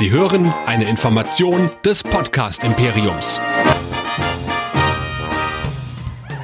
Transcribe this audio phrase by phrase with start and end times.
[0.00, 3.38] Sie hören eine Information des Podcast Imperiums.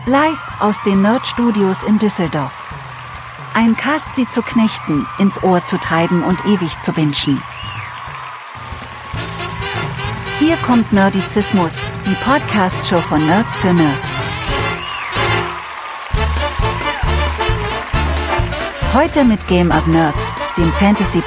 [0.05, 2.53] Live aus den Nerd Studios in Düsseldorf.
[3.55, 7.43] Ein Cast sie zu knechten, ins Ohr zu treiben und ewig zu wünschen.
[10.39, 14.21] Hier kommt Nerdizismus, die Podcast-Show von Nerds für Nerds.
[18.93, 21.23] Heute mit Game of Nerds, dem Fantasy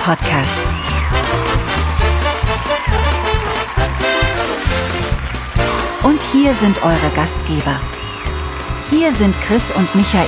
[6.09, 7.79] Und hier sind eure Gastgeber.
[8.89, 10.25] Hier sind Chris und Michael.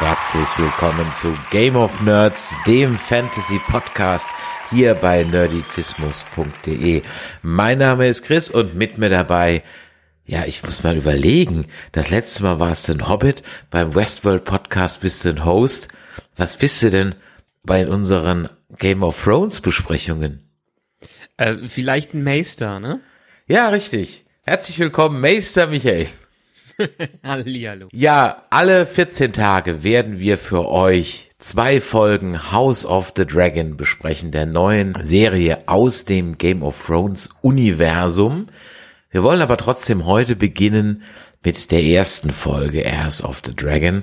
[0.00, 4.26] Herzlich willkommen zu Game of Nerds, dem Fantasy Podcast
[4.70, 7.02] hier bei nerdizismus.de.
[7.42, 9.62] Mein Name ist Chris und mit mir dabei,
[10.24, 11.66] ja, ich muss mal überlegen.
[11.92, 15.86] Das letzte Mal warst du ein Hobbit, beim Westworld Podcast bist du ein Host.
[16.36, 17.14] Was bist du denn
[17.62, 20.50] bei unseren Game of Thrones Besprechungen?
[21.36, 23.00] Äh, vielleicht ein Meister, ne?
[23.48, 24.24] Ja, richtig.
[24.42, 26.08] Herzlich willkommen, Meister Michael.
[27.22, 27.86] Hallihallo.
[27.92, 34.32] Ja, alle 14 Tage werden wir für euch zwei Folgen House of the Dragon besprechen,
[34.32, 38.48] der neuen Serie aus dem Game of Thrones Universum.
[39.10, 41.04] Wir wollen aber trotzdem heute beginnen
[41.44, 44.00] mit der ersten Folge Heirs of the Dragon.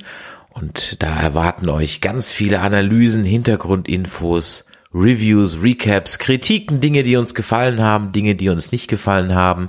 [0.52, 7.81] Und da erwarten euch ganz viele Analysen, Hintergrundinfos, Reviews, Recaps, Kritiken, Dinge, die uns gefallen
[7.81, 9.67] haben, Dinge, die uns nicht gefallen haben.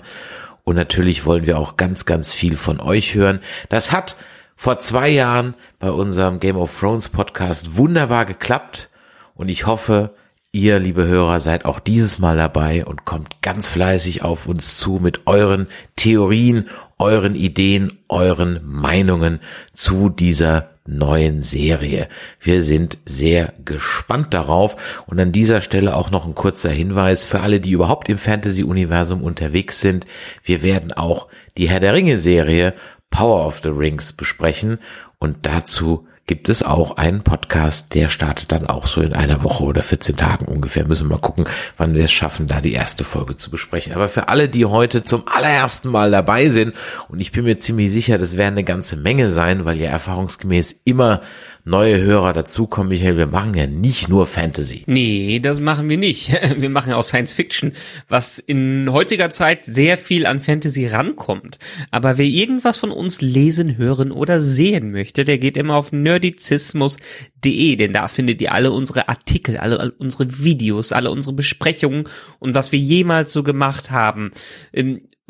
[0.64, 3.40] Und natürlich wollen wir auch ganz, ganz viel von euch hören.
[3.68, 4.16] Das hat
[4.56, 8.90] vor zwei Jahren bei unserem Game of Thrones Podcast wunderbar geklappt.
[9.34, 10.14] Und ich hoffe,
[10.52, 15.00] ihr, liebe Hörer, seid auch dieses Mal dabei und kommt ganz fleißig auf uns zu
[15.02, 16.68] mit euren Theorien,
[17.04, 19.40] euren Ideen, euren Meinungen
[19.74, 22.08] zu dieser neuen Serie.
[22.40, 27.40] Wir sind sehr gespannt darauf und an dieser Stelle auch noch ein kurzer Hinweis für
[27.40, 30.06] alle, die überhaupt im Fantasy-Universum unterwegs sind.
[30.44, 32.72] Wir werden auch die Herr der Ringe-Serie
[33.10, 34.78] Power of the Rings besprechen
[35.18, 39.64] und dazu gibt es auch einen Podcast, der startet dann auch so in einer Woche
[39.64, 40.86] oder 14 Tagen ungefähr.
[40.86, 41.44] Müssen wir mal gucken,
[41.76, 43.92] wann wir es schaffen, da die erste Folge zu besprechen.
[43.94, 46.74] Aber für alle, die heute zum allerersten Mal dabei sind,
[47.08, 50.80] und ich bin mir ziemlich sicher, das werden eine ganze Menge sein, weil ja erfahrungsgemäß
[50.84, 51.20] immer
[51.64, 54.84] neue Hörer dazukommen, Michael, wir machen ja nicht nur Fantasy.
[54.86, 56.32] Nee, das machen wir nicht.
[56.56, 57.72] Wir machen auch Science Fiction,
[58.08, 61.58] was in heutiger Zeit sehr viel an Fantasy rankommt.
[61.90, 67.76] Aber wer irgendwas von uns lesen, hören oder sehen möchte, der geht immer auf nerdizismus.de,
[67.76, 72.04] denn da findet ihr alle unsere Artikel, alle, unsere Videos, alle unsere Besprechungen
[72.38, 74.30] und was wir jemals so gemacht haben.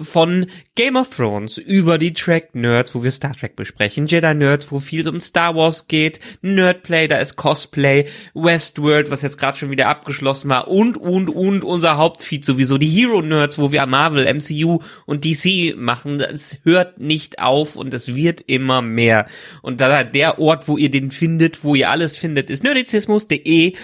[0.00, 4.72] Von Game of Thrones über die Track Nerds, wo wir Star Trek besprechen, Jedi Nerds,
[4.72, 9.71] wo viel um Star Wars geht, Nerdplay, da ist Cosplay, Westworld, was jetzt gerade schon
[9.71, 14.27] wieder abgeschlossen war und und und unser Hauptfeed sowieso die Hero Nerds, wo wir Marvel,
[14.34, 16.21] MCU und DC machen.
[16.21, 19.28] Es hört nicht auf und es wird immer mehr.
[19.62, 23.75] Und da der Ort, wo ihr den findet, wo ihr alles findet, ist nerdizismus.de,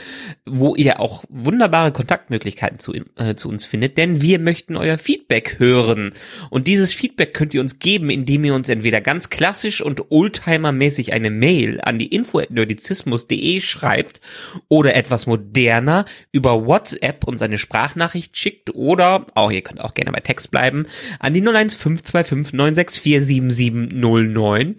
[0.44, 5.60] wo ihr auch wunderbare Kontaktmöglichkeiten zu, äh, zu uns findet, denn wir möchten euer Feedback
[5.60, 6.12] hören hören.
[6.50, 11.12] Und dieses Feedback könnt ihr uns geben, indem ihr uns entweder ganz klassisch und oldtimermäßig
[11.12, 14.21] eine Mail an die info@nerdizismus.de schreibt
[14.69, 20.12] oder etwas moderner über WhatsApp uns eine Sprachnachricht schickt oder auch ihr könnt auch gerne
[20.12, 20.87] bei Text bleiben
[21.19, 24.77] an die 01525 964 7709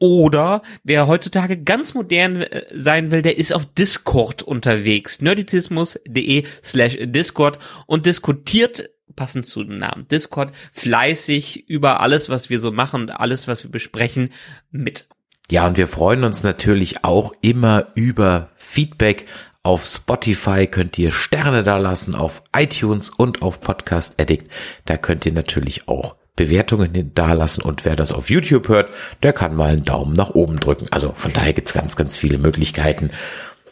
[0.00, 5.20] oder wer heutzutage ganz modern äh, sein will, der ist auf Discord unterwegs.
[5.20, 12.60] nerdizismus.de slash Discord und diskutiert passend zu dem Namen Discord, fleißig über alles, was wir
[12.60, 14.30] so machen und alles, was wir besprechen,
[14.70, 15.08] mit.
[15.50, 19.26] Ja, und wir freuen uns natürlich auch immer über Feedback.
[19.62, 24.50] Auf Spotify könnt ihr Sterne da lassen, auf iTunes und auf Podcast Addict.
[24.84, 28.90] Da könnt ihr natürlich auch Bewertungen da lassen und wer das auf YouTube hört,
[29.24, 30.86] der kann mal einen Daumen nach oben drücken.
[30.90, 33.10] Also von daher gibt's ganz, ganz viele Möglichkeiten,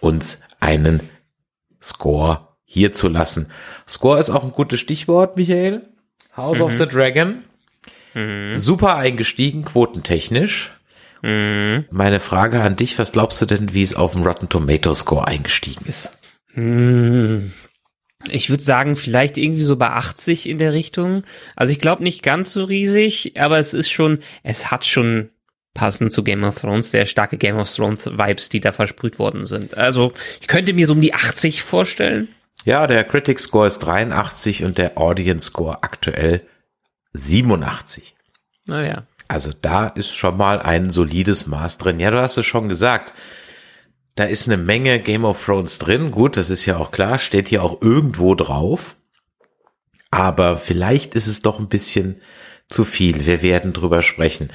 [0.00, 1.00] uns einen
[1.80, 3.50] Score hier zu lassen.
[3.88, 5.88] Score ist auch ein gutes Stichwort, Michael.
[6.36, 6.64] House mhm.
[6.64, 7.44] of the Dragon.
[8.12, 8.58] Mhm.
[8.58, 10.72] Super eingestiegen, quotentechnisch.
[11.22, 11.86] Mhm.
[11.90, 15.26] Meine Frage an dich, was glaubst du denn, wie es auf dem Rotten Tomato Score
[15.26, 16.18] eingestiegen ist?
[16.54, 17.52] Mhm.
[18.28, 21.22] Ich würde sagen, vielleicht irgendwie so bei 80 in der Richtung.
[21.54, 25.30] Also ich glaube nicht ganz so riesig, aber es ist schon, es hat schon
[25.74, 29.46] passend zu Game of Thrones, sehr starke Game of Thrones Vibes, die da versprüht worden
[29.46, 29.76] sind.
[29.76, 32.28] Also ich könnte mir so um die 80 vorstellen.
[32.66, 36.44] Ja, der Critic Score ist 83 und der Audience Score aktuell
[37.12, 38.16] 87.
[38.66, 39.04] Naja.
[39.28, 42.00] Also da ist schon mal ein solides Maß drin.
[42.00, 43.14] Ja, du hast es schon gesagt.
[44.16, 46.10] da ist eine Menge Game of Thrones drin.
[46.10, 48.96] Gut, das ist ja auch klar, steht hier auch irgendwo drauf.
[50.10, 52.20] Aber vielleicht ist es doch ein bisschen
[52.68, 53.26] zu viel.
[53.26, 54.50] Wir werden drüber sprechen.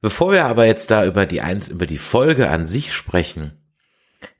[0.00, 3.52] Bevor wir aber jetzt da über die eins, über die Folge an sich sprechen,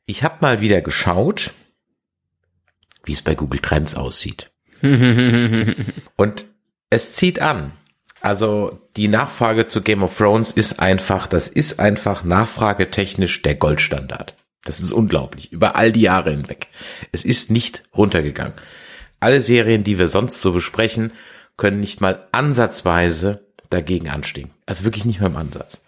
[0.06, 1.52] ich habe mal wieder geschaut,
[3.10, 4.52] wie es bei Google Trends aussieht.
[4.82, 6.44] Und
[6.90, 7.72] es zieht an.
[8.20, 14.36] Also die Nachfrage zu Game of Thrones ist einfach, das ist einfach nachfragetechnisch der Goldstandard.
[14.62, 15.50] Das ist unglaublich.
[15.50, 16.68] Über all die Jahre hinweg.
[17.10, 18.54] Es ist nicht runtergegangen.
[19.18, 21.10] Alle Serien, die wir sonst so besprechen,
[21.56, 24.50] können nicht mal ansatzweise dagegen anstehen.
[24.66, 25.82] Also wirklich nicht mal im Ansatz.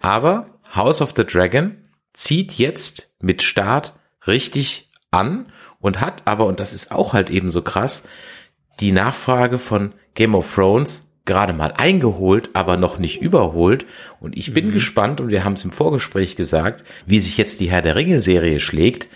[0.00, 1.76] Aber House of the Dragon
[2.14, 3.92] zieht jetzt mit Start
[4.26, 5.52] richtig an
[5.82, 8.04] und hat aber, und das ist auch halt eben so krass,
[8.80, 13.84] die Nachfrage von Game of Thrones gerade mal eingeholt, aber noch nicht überholt.
[14.18, 14.72] Und ich bin mhm.
[14.72, 18.58] gespannt, und wir haben es im Vorgespräch gesagt, wie sich jetzt die Herr der Ringe-Serie
[18.58, 19.08] schlägt,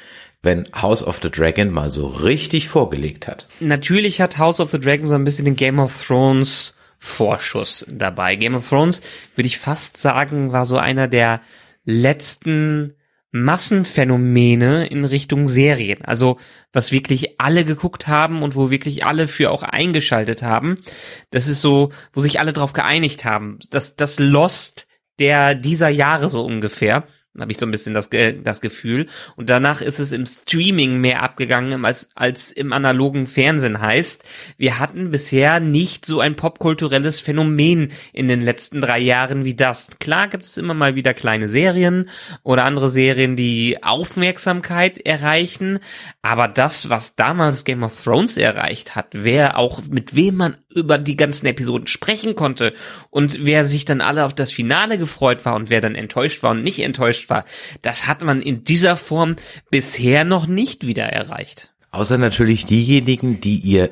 [0.42, 3.46] wenn House of the Dragon mal so richtig vorgelegt hat.
[3.58, 8.36] Natürlich hat House of the Dragon so ein bisschen den Game of Thrones Vorschuss dabei.
[8.36, 9.02] Game of Thrones,
[9.34, 11.40] würde ich fast sagen, war so einer der
[11.84, 12.94] letzten
[13.42, 16.04] Massenphänomene in Richtung Serien.
[16.04, 16.38] Also
[16.72, 20.76] was wirklich alle geguckt haben und wo wirklich alle für auch eingeschaltet haben.
[21.30, 23.58] Das ist so, wo sich alle drauf geeinigt haben.
[23.70, 24.86] Das, das Lost
[25.18, 27.04] der dieser Jahre so ungefähr
[27.40, 29.06] habe ich so ein bisschen das, das Gefühl.
[29.36, 34.24] Und danach ist es im Streaming mehr abgegangen als, als im analogen Fernsehen heißt.
[34.56, 39.88] Wir hatten bisher nicht so ein popkulturelles Phänomen in den letzten drei Jahren wie das.
[39.98, 42.08] Klar gibt es immer mal wieder kleine Serien
[42.42, 45.78] oder andere Serien, die Aufmerksamkeit erreichen.
[46.22, 50.98] Aber das, was damals Game of Thrones erreicht hat, wer auch mit wem man über
[50.98, 52.74] die ganzen Episoden sprechen konnte
[53.10, 56.52] und wer sich dann alle auf das Finale gefreut war und wer dann enttäuscht war
[56.52, 57.44] und nicht enttäuscht war,
[57.82, 59.36] das hat man in dieser Form
[59.70, 61.72] bisher noch nicht wieder erreicht.
[61.90, 63.90] Außer natürlich diejenigen, die ihr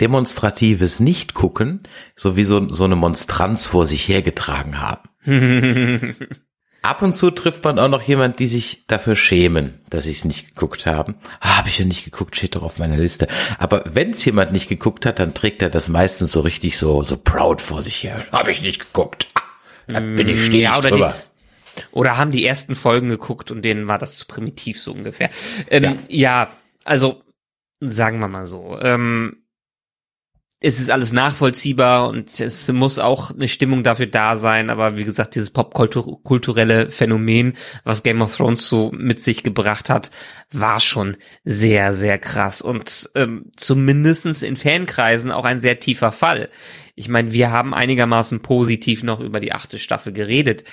[0.00, 1.80] demonstratives nicht gucken,
[2.14, 5.08] so wie so, so eine Monstranz vor sich hergetragen haben.
[6.82, 10.24] Ab und zu trifft man auch noch jemand, die sich dafür schämen, dass sie es
[10.24, 11.16] nicht geguckt haben.
[11.40, 13.26] Ah, habe ich ja nicht geguckt, steht doch auf meiner Liste.
[13.58, 17.02] Aber wenn es jemand nicht geguckt hat, dann trägt er das meistens so richtig so
[17.02, 18.24] so proud vor sich her.
[18.30, 19.28] Habe ich nicht geguckt.
[19.88, 21.14] Da bin ich stehe ja, oder drüber.
[21.76, 25.30] Die, oder haben die ersten Folgen geguckt und denen war das zu primitiv so ungefähr.
[25.68, 25.96] Ähm, ja.
[26.08, 26.48] ja,
[26.84, 27.22] also
[27.80, 28.78] sagen wir mal so.
[28.80, 29.45] Ähm,
[30.66, 35.04] es ist alles nachvollziehbar und es muss auch eine Stimmung dafür da sein, aber wie
[35.04, 37.54] gesagt, dieses popkulturelle Phänomen,
[37.84, 40.10] was Game of Thrones so mit sich gebracht hat,
[40.50, 46.48] war schon sehr, sehr krass und ähm, zumindestens in Fankreisen auch ein sehr tiefer Fall.
[46.96, 50.64] Ich meine, wir haben einigermaßen positiv noch über die achte Staffel geredet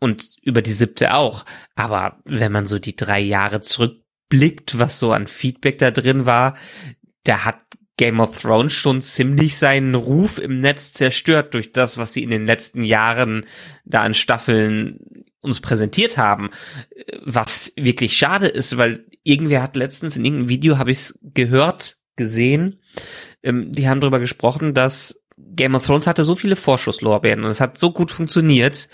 [0.00, 1.44] und über die siebte auch,
[1.76, 6.56] aber wenn man so die drei Jahre zurückblickt, was so an Feedback da drin war,
[7.22, 7.60] da hat
[7.96, 12.30] Game of Thrones schon ziemlich seinen Ruf im Netz zerstört durch das, was sie in
[12.30, 13.46] den letzten Jahren
[13.84, 16.50] da an Staffeln uns präsentiert haben,
[17.24, 21.98] was wirklich schade ist, weil irgendwer hat letztens in irgendeinem Video, habe ich es gehört,
[22.16, 22.80] gesehen,
[23.42, 27.60] ähm, die haben darüber gesprochen, dass Game of Thrones hatte so viele Vorschusslorbeeren und es
[27.60, 28.88] hat so gut funktioniert.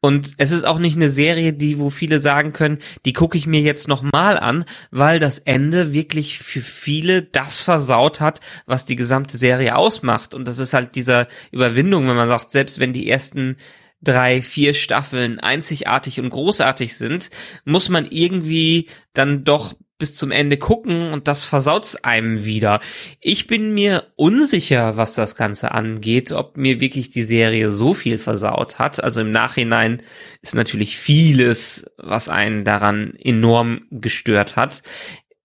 [0.00, 3.46] Und es ist auch nicht eine Serie, die, wo viele sagen können, die gucke ich
[3.46, 8.96] mir jetzt nochmal an, weil das Ende wirklich für viele das versaut hat, was die
[8.96, 10.34] gesamte Serie ausmacht.
[10.34, 13.56] Und das ist halt dieser Überwindung, wenn man sagt, selbst wenn die ersten
[14.02, 17.30] drei, vier Staffeln einzigartig und großartig sind,
[17.64, 22.80] muss man irgendwie dann doch bis zum Ende gucken und das versaut's einem wieder.
[23.20, 28.16] Ich bin mir unsicher, was das Ganze angeht, ob mir wirklich die Serie so viel
[28.18, 29.02] versaut hat.
[29.02, 30.02] Also im Nachhinein
[30.40, 34.82] ist natürlich vieles, was einen daran enorm gestört hat.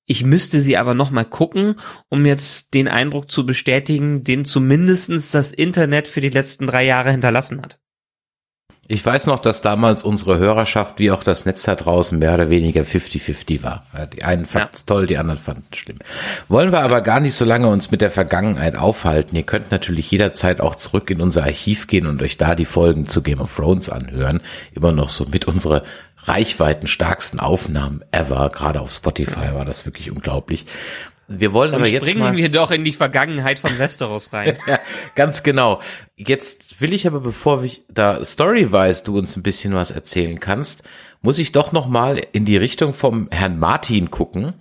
[0.05, 1.75] Ich müsste sie aber noch mal gucken,
[2.10, 7.12] um jetzt den Eindruck zu bestätigen, den zumindestens das Internet für die letzten drei Jahre
[7.12, 7.79] hinterlassen hat.
[8.90, 12.50] Ich weiß noch, dass damals unsere Hörerschaft wie auch das Netz da draußen mehr oder
[12.50, 13.86] weniger 50-50 war.
[14.12, 14.86] Die einen fanden es ja.
[14.88, 16.00] toll, die anderen fanden es schlimm.
[16.50, 19.38] Wollen wir aber gar nicht so lange uns mit der Vergangenheit aufhalten.
[19.38, 23.08] Ihr könnt natürlich jederzeit auch zurück in unser Archiv gehen und euch da die Folgen
[23.08, 24.42] zu Game of Thrones anhören.
[24.74, 25.84] Immer noch so mit unserer
[26.25, 28.50] reichweiten stärksten Aufnahmen ever.
[28.50, 30.66] Gerade auf Spotify war das wirklich unglaublich.
[31.27, 34.58] Wir wollen aber jetzt springen wir doch in die Vergangenheit von Westeros rein.
[34.68, 34.80] ja,
[35.15, 35.82] ganz genau.
[36.15, 40.84] Jetzt will ich aber, bevor ich da Story-wise du uns ein bisschen was erzählen kannst,
[41.22, 44.53] muss ich doch noch mal in die Richtung vom Herrn Martin gucken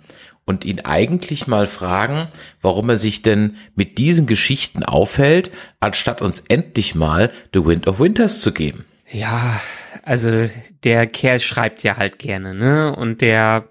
[0.45, 2.29] und ihn eigentlich mal fragen,
[2.61, 5.51] warum er sich denn mit diesen Geschichten aufhält,
[5.81, 8.85] anstatt uns endlich mal The Wind of Winters zu geben.
[9.11, 9.61] Ja,
[10.05, 10.49] also
[10.85, 12.95] der Kerl schreibt ja halt gerne, ne?
[12.97, 13.69] Und der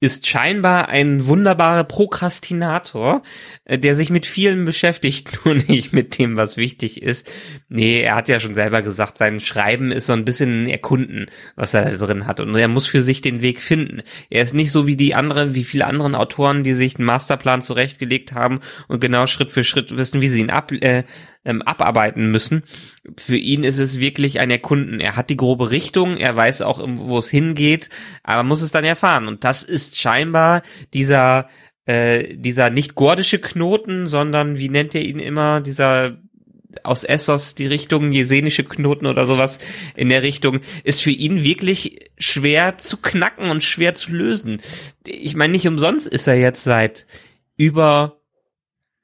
[0.00, 3.22] ist scheinbar ein wunderbarer Prokrastinator,
[3.66, 7.30] äh, der sich mit vielen beschäftigt, nur nicht mit dem, was wichtig ist.
[7.68, 11.74] Nee, er hat ja schon selber gesagt, sein Schreiben ist so ein bisschen Erkunden, was
[11.74, 12.40] er da drin hat.
[12.40, 14.02] Und er muss für sich den Weg finden.
[14.30, 17.60] Er ist nicht so wie die anderen, wie viele anderen Autoren, die sich einen Masterplan
[17.60, 21.04] zurechtgelegt haben und genau Schritt für Schritt wissen, wie sie ihn ab, äh,
[21.44, 22.62] ähm, abarbeiten müssen.
[23.16, 25.00] Für ihn ist es wirklich ein Erkunden.
[25.00, 27.88] Er hat die grobe Richtung, er weiß auch, wo es hingeht,
[28.22, 29.28] aber muss es dann erfahren.
[29.28, 31.48] Und das ist scheinbar dieser
[31.86, 36.18] äh, dieser nicht gordische Knoten, sondern wie nennt er ihn immer, dieser
[36.84, 39.58] aus Essos die Richtung jesenische Knoten oder sowas
[39.96, 44.62] in der Richtung ist für ihn wirklich schwer zu knacken und schwer zu lösen.
[45.06, 47.06] Ich meine, nicht umsonst ist er jetzt seit
[47.56, 48.20] über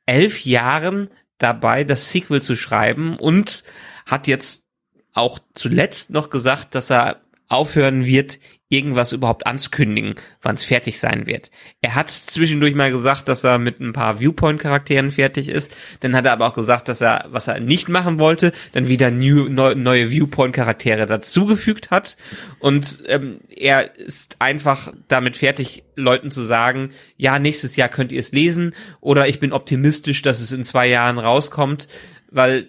[0.07, 3.65] elf Jahren dabei, das Sequel zu schreiben und
[4.07, 4.65] hat jetzt
[5.13, 8.39] auch zuletzt noch gesagt, dass er aufhören wird,
[8.69, 11.53] irgendwas überhaupt anzukündigen, wann es fertig sein wird.
[11.83, 15.75] Er hat zwischendurch mal gesagt, dass er mit ein paar Viewpoint-Charakteren fertig ist.
[16.01, 19.13] Dann hat er aber auch gesagt, dass er, was er nicht machen wollte, dann wieder
[19.13, 22.17] new, neu, neue Viewpoint-Charaktere dazugefügt hat.
[22.59, 28.21] Und ähm, er ist einfach damit fertig, Leuten zu sagen, ja, nächstes Jahr könnt ihr
[28.21, 31.87] es lesen oder ich bin optimistisch, dass es in zwei Jahren rauskommt,
[32.33, 32.69] weil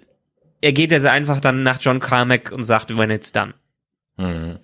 [0.61, 3.53] er geht also einfach dann nach John Carmack und sagt, when it's done.
[4.17, 4.59] Hm.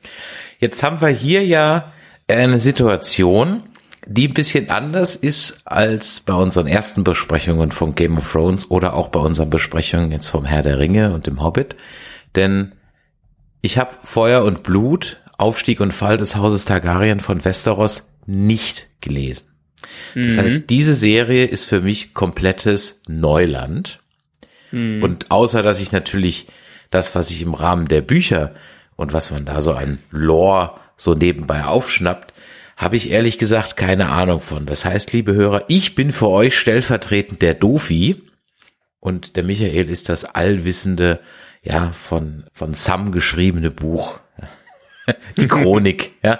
[0.59, 1.93] Jetzt haben wir hier ja
[2.27, 3.63] eine Situation,
[4.05, 8.93] die ein bisschen anders ist als bei unseren ersten Besprechungen von Game of Thrones oder
[8.93, 11.75] auch bei unseren Besprechungen jetzt vom Herr der Ringe und dem Hobbit.
[12.35, 12.73] Denn
[13.61, 19.45] ich habe Feuer und Blut, Aufstieg und Fall des Hauses Targaryen von Westeros nicht gelesen.
[20.15, 20.41] Das mhm.
[20.41, 23.99] heißt, diese Serie ist für mich komplettes Neuland.
[24.71, 25.03] Mhm.
[25.03, 26.47] Und außer dass ich natürlich
[26.89, 28.53] das, was ich im Rahmen der Bücher
[28.95, 32.33] und was man da so an Lore so nebenbei aufschnappt,
[32.75, 34.65] habe ich ehrlich gesagt keine Ahnung von.
[34.65, 38.23] Das heißt, liebe Hörer, ich bin für euch stellvertretend der Dofi
[38.99, 41.19] und der Michael ist das allwissende,
[41.61, 44.19] ja, von, von Sam geschriebene Buch.
[45.37, 46.39] Die Chronik, ja,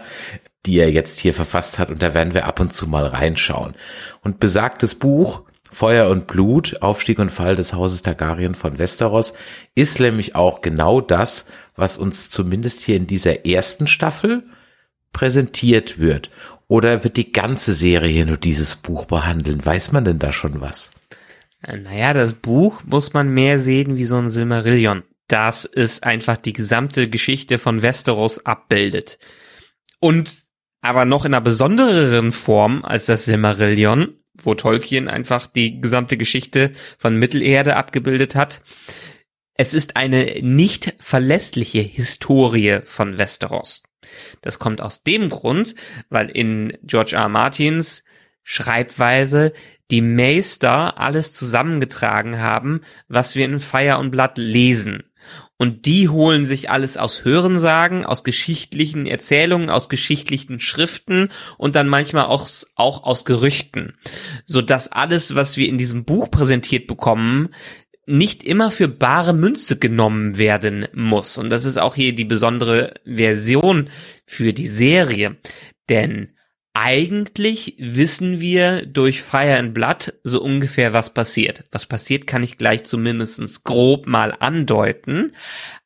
[0.66, 3.76] die er jetzt hier verfasst hat und da werden wir ab und zu mal reinschauen.
[4.22, 5.44] Und besagtes Buch
[5.74, 9.34] Feuer und Blut, Aufstieg und Fall des Hauses Targaryen von Westeros,
[9.76, 14.44] ist nämlich auch genau das, was uns zumindest hier in dieser ersten Staffel
[15.12, 16.30] präsentiert wird.
[16.68, 19.66] Oder wird die ganze Serie nur dieses Buch behandeln?
[19.66, 20.92] Weiß man denn da schon was?
[21.62, 25.04] Äh, naja, das Buch muss man mehr sehen wie so ein Silmarillion.
[25.28, 29.20] Das ist einfach die gesamte Geschichte von Westeros abbildet.
[30.00, 30.44] Und
[30.82, 36.74] aber noch in einer besondereren Form als das Silmarillion, wo Tolkien einfach die gesamte Geschichte
[36.98, 38.62] von Mittelerde abgebildet hat.
[39.56, 43.84] Es ist eine nicht verlässliche Historie von Westeros.
[44.42, 45.76] Das kommt aus dem Grund,
[46.10, 47.30] weil in George R.
[47.30, 48.04] Martins
[48.44, 49.54] Schreibweise
[49.92, 55.04] die Meister alles zusammengetragen haben, was wir in Fire und Blood lesen.
[55.58, 61.88] Und die holen sich alles aus Hörensagen, aus geschichtlichen Erzählungen, aus geschichtlichen Schriften und dann
[61.88, 63.94] manchmal auch, auch aus Gerüchten.
[64.46, 67.50] So dass alles, was wir in diesem Buch präsentiert bekommen,
[68.06, 71.38] nicht immer für bare Münze genommen werden muss.
[71.38, 73.90] Und das ist auch hier die besondere Version
[74.26, 75.38] für die Serie.
[75.90, 76.36] Denn
[76.74, 81.64] eigentlich wissen wir durch Fire and Blood so ungefähr, was passiert.
[81.72, 85.34] Was passiert, kann ich gleich zumindestens grob mal andeuten.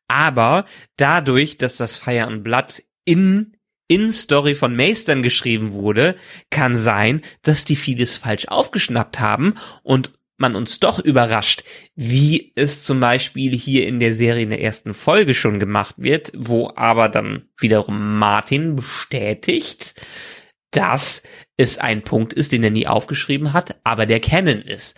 [0.08, 3.54] Aber dadurch, dass das Fire and Blood in
[3.90, 6.18] in Story von Meistern geschrieben wurde,
[6.50, 11.64] kann sein, dass die vieles falsch aufgeschnappt haben und man uns doch überrascht,
[11.96, 16.32] wie es zum Beispiel hier in der Serie in der ersten Folge schon gemacht wird,
[16.36, 19.96] wo aber dann wiederum Martin bestätigt,
[20.72, 21.24] dass
[21.58, 24.96] es ein Punkt ist, den er nie aufgeschrieben hat, aber der Canon ist.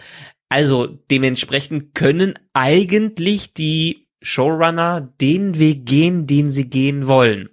[0.49, 7.49] Also dementsprechend können eigentlich die Showrunner den Weg gehen, den sie gehen wollen.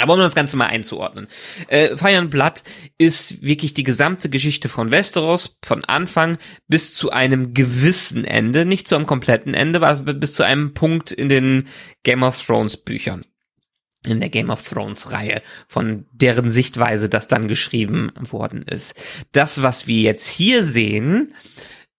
[0.00, 1.28] Aber um das Ganze mal einzuordnen.
[1.68, 2.62] Äh, Fire and Blood
[2.98, 6.38] ist wirklich die gesamte Geschichte von Westeros, von Anfang
[6.68, 11.10] bis zu einem gewissen Ende, nicht zu einem kompletten Ende, aber bis zu einem Punkt
[11.10, 11.68] in den
[12.02, 13.24] Game of Thrones Büchern.
[14.02, 18.94] In der Game of Thrones Reihe, von deren Sichtweise das dann geschrieben worden ist.
[19.32, 21.34] Das, was wir jetzt hier sehen,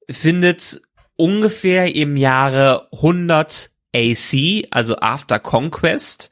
[0.10, 0.82] findet
[1.16, 6.32] ungefähr im Jahre 100 AC, also After Conquest,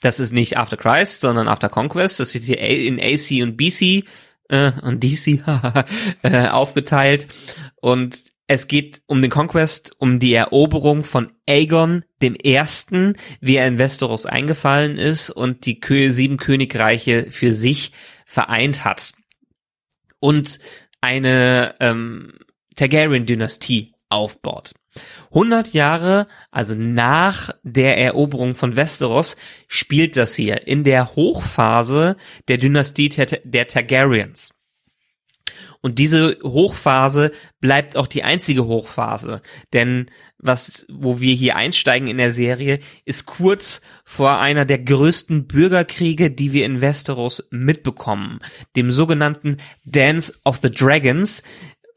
[0.00, 2.20] das ist nicht After Christ, sondern After Conquest.
[2.20, 4.04] Das wird hier in AC und BC
[4.48, 5.42] äh, und DC
[6.22, 7.28] äh, aufgeteilt.
[7.80, 13.68] Und Es geht um den Conquest, um die Eroberung von Aegon dem Ersten, wie er
[13.68, 17.92] in Westeros eingefallen ist und die Kö sieben Königreiche für sich
[18.24, 19.12] vereint hat.
[20.18, 20.58] Und
[21.02, 22.38] eine ähm,
[22.76, 24.72] Targaryen-Dynastie aufbaut.
[25.30, 29.36] 100 Jahre, also nach der Eroberung von Westeros,
[29.66, 32.16] spielt das hier in der Hochphase
[32.48, 34.54] der Dynastie der Targaryens.
[35.80, 39.42] Und diese Hochphase bleibt auch die einzige Hochphase.
[39.72, 45.46] Denn was, wo wir hier einsteigen in der Serie, ist kurz vor einer der größten
[45.46, 48.40] Bürgerkriege, die wir in Westeros mitbekommen.
[48.74, 51.44] Dem sogenannten Dance of the Dragons,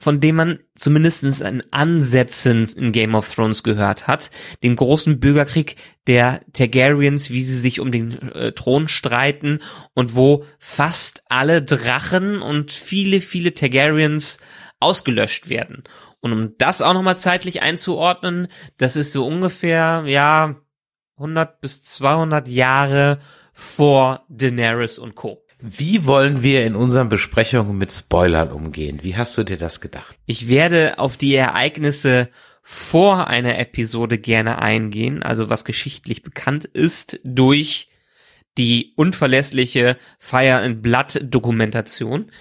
[0.01, 4.31] von dem man zumindest ein Ansätzen in Game of Thrones gehört hat,
[4.63, 5.75] dem großen Bürgerkrieg
[6.08, 9.60] der Targaryens, wie sie sich um den äh, Thron streiten
[9.93, 14.39] und wo fast alle Drachen und viele, viele Targaryens
[14.79, 15.84] ausgelöscht werden.
[16.20, 20.55] Und um das auch nochmal zeitlich einzuordnen, das ist so ungefähr, ja,
[21.17, 23.20] 100 bis 200 Jahre
[23.53, 25.41] vor Daenerys und Co.
[25.62, 29.00] Wie wollen wir in unseren Besprechungen mit Spoilern umgehen?
[29.03, 30.18] Wie hast du dir das gedacht?
[30.25, 32.30] Ich werde auf die Ereignisse
[32.63, 37.89] vor einer Episode gerne eingehen, also was geschichtlich bekannt ist durch
[38.58, 42.32] die unverlässliche Fire and Blood Dokumentation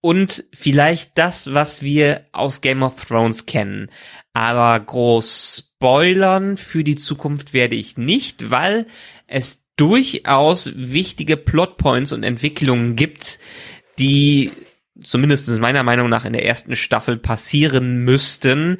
[0.00, 3.90] und vielleicht das, was wir aus Game of Thrones kennen.
[4.32, 8.86] Aber groß spoilern für die Zukunft werde ich nicht, weil
[9.26, 13.38] es durchaus wichtige Plotpoints und Entwicklungen gibt,
[13.98, 14.52] die
[15.02, 18.78] zumindest meiner Meinung nach in der ersten Staffel passieren müssten,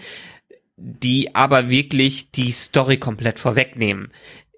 [0.76, 4.12] die aber wirklich die Story komplett vorwegnehmen.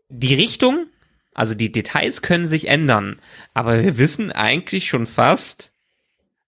[0.08, 0.86] Die Richtung,
[1.34, 3.20] also die Details können sich ändern,
[3.54, 5.72] aber wir wissen eigentlich schon fast,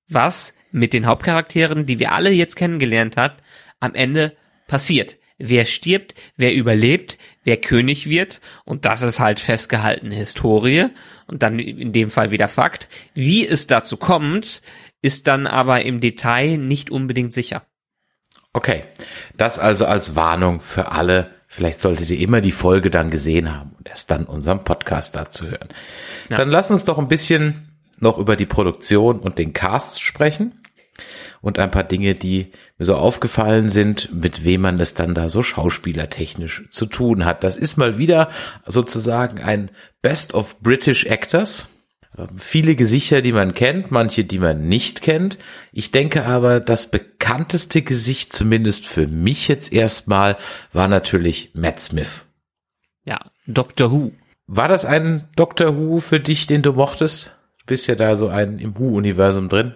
[0.08, 3.42] was mit den Hauptcharakteren, die wir alle jetzt kennengelernt hat,
[3.78, 8.40] am Ende passiert wer stirbt, wer überlebt, wer König wird.
[8.64, 10.86] Und das ist halt festgehaltene Historie
[11.26, 12.88] und dann in dem Fall wieder Fakt.
[13.14, 14.62] Wie es dazu kommt,
[15.02, 17.66] ist dann aber im Detail nicht unbedingt sicher.
[18.52, 18.84] Okay,
[19.36, 21.30] das also als Warnung für alle.
[21.48, 25.46] Vielleicht solltet ihr immer die Folge dann gesehen haben und erst dann unseren Podcast dazu
[25.50, 25.68] hören.
[26.30, 26.38] Ja.
[26.38, 30.61] Dann lass uns doch ein bisschen noch über die Produktion und den Cast sprechen
[31.40, 35.28] und ein paar Dinge, die mir so aufgefallen sind, mit wem man es dann da
[35.28, 37.44] so schauspielertechnisch zu tun hat.
[37.44, 38.28] Das ist mal wieder
[38.66, 39.70] sozusagen ein
[40.02, 41.68] Best of British Actors.
[42.18, 45.38] Ähm, viele Gesichter, die man kennt, manche, die man nicht kennt.
[45.72, 50.36] Ich denke aber, das bekannteste Gesicht, zumindest für mich jetzt erstmal,
[50.72, 52.24] war natürlich Matt Smith.
[53.04, 54.12] Ja, Doctor Who.
[54.46, 57.36] War das ein Doctor Who für dich, den du mochtest?
[57.60, 59.74] Du bist ja da so ein im Who-Universum drin.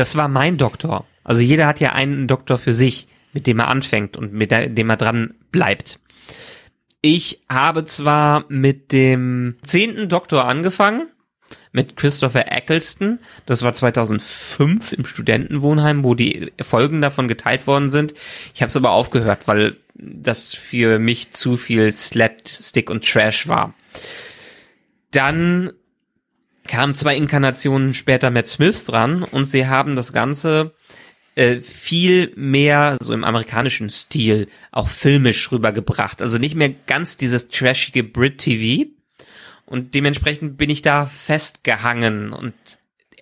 [0.00, 1.04] Das war mein Doktor.
[1.24, 4.88] Also jeder hat ja einen Doktor für sich, mit dem er anfängt und mit dem
[4.88, 5.98] er dran bleibt.
[7.02, 11.08] Ich habe zwar mit dem zehnten Doktor angefangen,
[11.72, 13.18] mit Christopher Eccleston.
[13.44, 18.14] Das war 2005 im Studentenwohnheim, wo die Folgen davon geteilt worden sind.
[18.54, 23.74] Ich habe es aber aufgehört, weil das für mich zu viel Slapstick und Trash war.
[25.10, 25.72] Dann
[26.66, 30.74] kamen zwei Inkarnationen später Matt Smith dran und sie haben das Ganze
[31.34, 36.22] äh, viel mehr so im amerikanischen Stil auch filmisch rübergebracht.
[36.22, 38.90] Also nicht mehr ganz dieses trashige Brit-TV.
[39.64, 42.54] Und dementsprechend bin ich da festgehangen und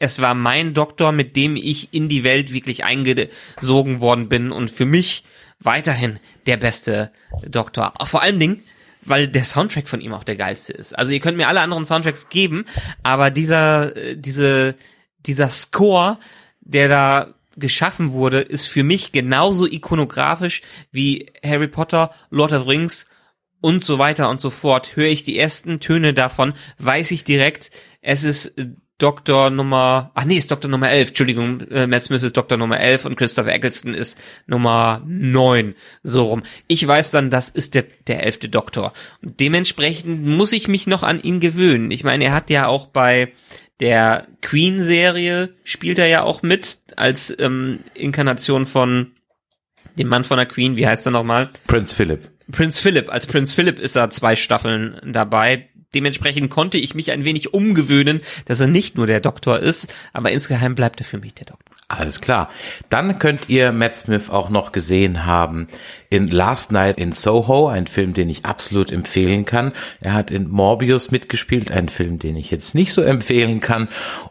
[0.00, 4.70] es war mein Doktor, mit dem ich in die Welt wirklich eingesogen worden bin und
[4.70, 5.24] für mich
[5.60, 7.10] weiterhin der beste
[7.46, 7.92] Doktor.
[8.04, 8.62] Vor allen Dingen,
[9.08, 10.98] weil der Soundtrack von ihm auch der geilste ist.
[10.98, 12.64] Also ihr könnt mir alle anderen Soundtracks geben,
[13.02, 14.74] aber dieser, äh, diese,
[15.20, 16.18] dieser Score,
[16.60, 23.08] der da geschaffen wurde, ist für mich genauso ikonografisch wie Harry Potter, Lord of Rings
[23.60, 24.96] und so weiter und so fort.
[24.96, 30.24] Höre ich die ersten Töne davon, weiß ich direkt, es ist äh, Doktor Nummer, ach
[30.24, 33.52] nee, ist Doktor Nummer 11, Entschuldigung, äh, Matt Smith ist Doktor Nummer 11 und Christopher
[33.52, 36.42] Eccleston ist Nummer 9, so rum.
[36.66, 38.92] Ich weiß dann, das ist der, der elfte Doktor.
[39.22, 41.92] Und dementsprechend muss ich mich noch an ihn gewöhnen.
[41.92, 43.32] Ich meine, er hat ja auch bei
[43.78, 49.12] der Queen-Serie, spielt er ja auch mit, als ähm, Inkarnation von
[49.96, 51.50] dem Mann von der Queen, wie heißt er nochmal?
[51.68, 52.30] Prince Philip.
[52.50, 57.24] Prince Philip, als Prince Philip ist er zwei Staffeln dabei dementsprechend konnte ich mich ein
[57.24, 61.34] wenig umgewöhnen, dass er nicht nur der Doktor ist, aber insgeheim bleibt er für mich
[61.34, 61.68] der Doktor.
[61.90, 62.50] Alles klar.
[62.90, 65.68] Dann könnt ihr Matt Smith auch noch gesehen haben
[66.10, 69.72] in Last Night in Soho, ein Film, den ich absolut empfehlen kann.
[70.00, 73.88] Er hat in Morbius mitgespielt, ein Film, den ich jetzt nicht so empfehlen kann.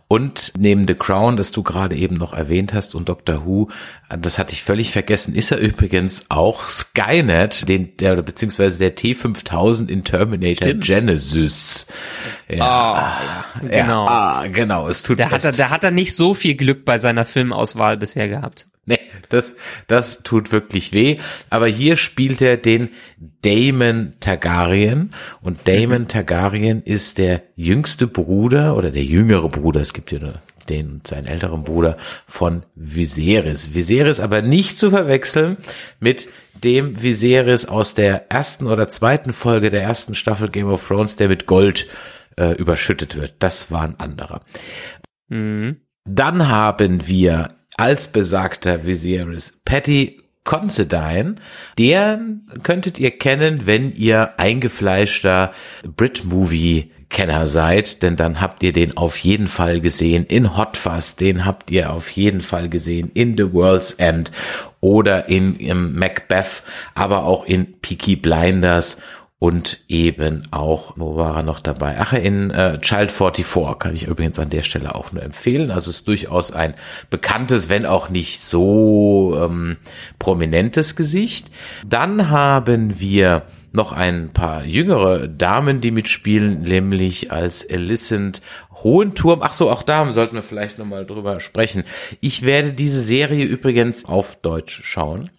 [0.07, 3.69] Und neben The Crown, das du gerade eben noch erwähnt hast, und Doctor Who,
[4.09, 9.89] das hatte ich völlig vergessen, ist er übrigens auch Skynet, den, der, beziehungsweise der T5000
[9.89, 10.83] in Terminator Stimmt.
[10.85, 11.93] Genesis.
[12.47, 13.13] Ja,
[13.61, 14.05] oh, ja genau.
[14.05, 14.87] Ja, ah, genau.
[14.87, 17.97] Es tut da hat, er, da hat er nicht so viel Glück bei seiner Filmauswahl
[17.97, 18.67] bisher gehabt.
[18.87, 19.55] Nee, das,
[19.87, 21.17] das tut wirklich weh.
[21.49, 22.89] Aber hier spielt er den
[23.41, 25.13] Damon Targaryen.
[25.41, 26.07] Und Damon mhm.
[26.07, 29.81] Targaryen ist der jüngste Bruder oder der jüngere Bruder.
[29.81, 31.97] Es gibt ja nur den und seinen älteren Bruder
[32.27, 33.75] von Viserys.
[33.75, 35.57] Viserys aber nicht zu verwechseln
[35.99, 36.29] mit
[36.63, 41.27] dem Viserys aus der ersten oder zweiten Folge der ersten Staffel Game of Thrones, der
[41.27, 41.87] mit Gold
[42.37, 43.35] äh, überschüttet wird.
[43.39, 44.41] Das war ein anderer.
[45.27, 45.81] Mhm.
[46.05, 51.35] Dann haben wir als besagter Viserys Patty Considine.
[51.77, 52.19] Der
[52.63, 59.17] könntet ihr kennen, wenn ihr eingefleischter Brit-Movie Kenner seid, denn dann habt ihr den auf
[59.17, 63.53] jeden Fall gesehen in Hot Fuzz, den habt ihr auf jeden Fall gesehen in The
[63.53, 64.31] World's End
[64.81, 65.57] oder in
[65.97, 66.63] Macbeth,
[66.95, 68.97] aber auch in Peaky Blinders
[69.39, 71.97] und eben auch, wo war er noch dabei?
[71.99, 75.69] Ach, in äh, Child 44 kann ich übrigens an der Stelle auch nur empfehlen.
[75.69, 76.73] Also ist durchaus ein
[77.11, 79.77] bekanntes, wenn auch nicht so ähm,
[80.17, 81.51] prominentes Gesicht.
[81.85, 88.41] Dann haben wir noch ein paar jüngere Damen, die mitspielen, nämlich als Alicent
[88.83, 89.41] Hohenturm.
[89.43, 91.83] Ach so, auch da sollten wir vielleicht nochmal drüber sprechen.
[92.21, 95.29] Ich werde diese Serie übrigens auf Deutsch schauen.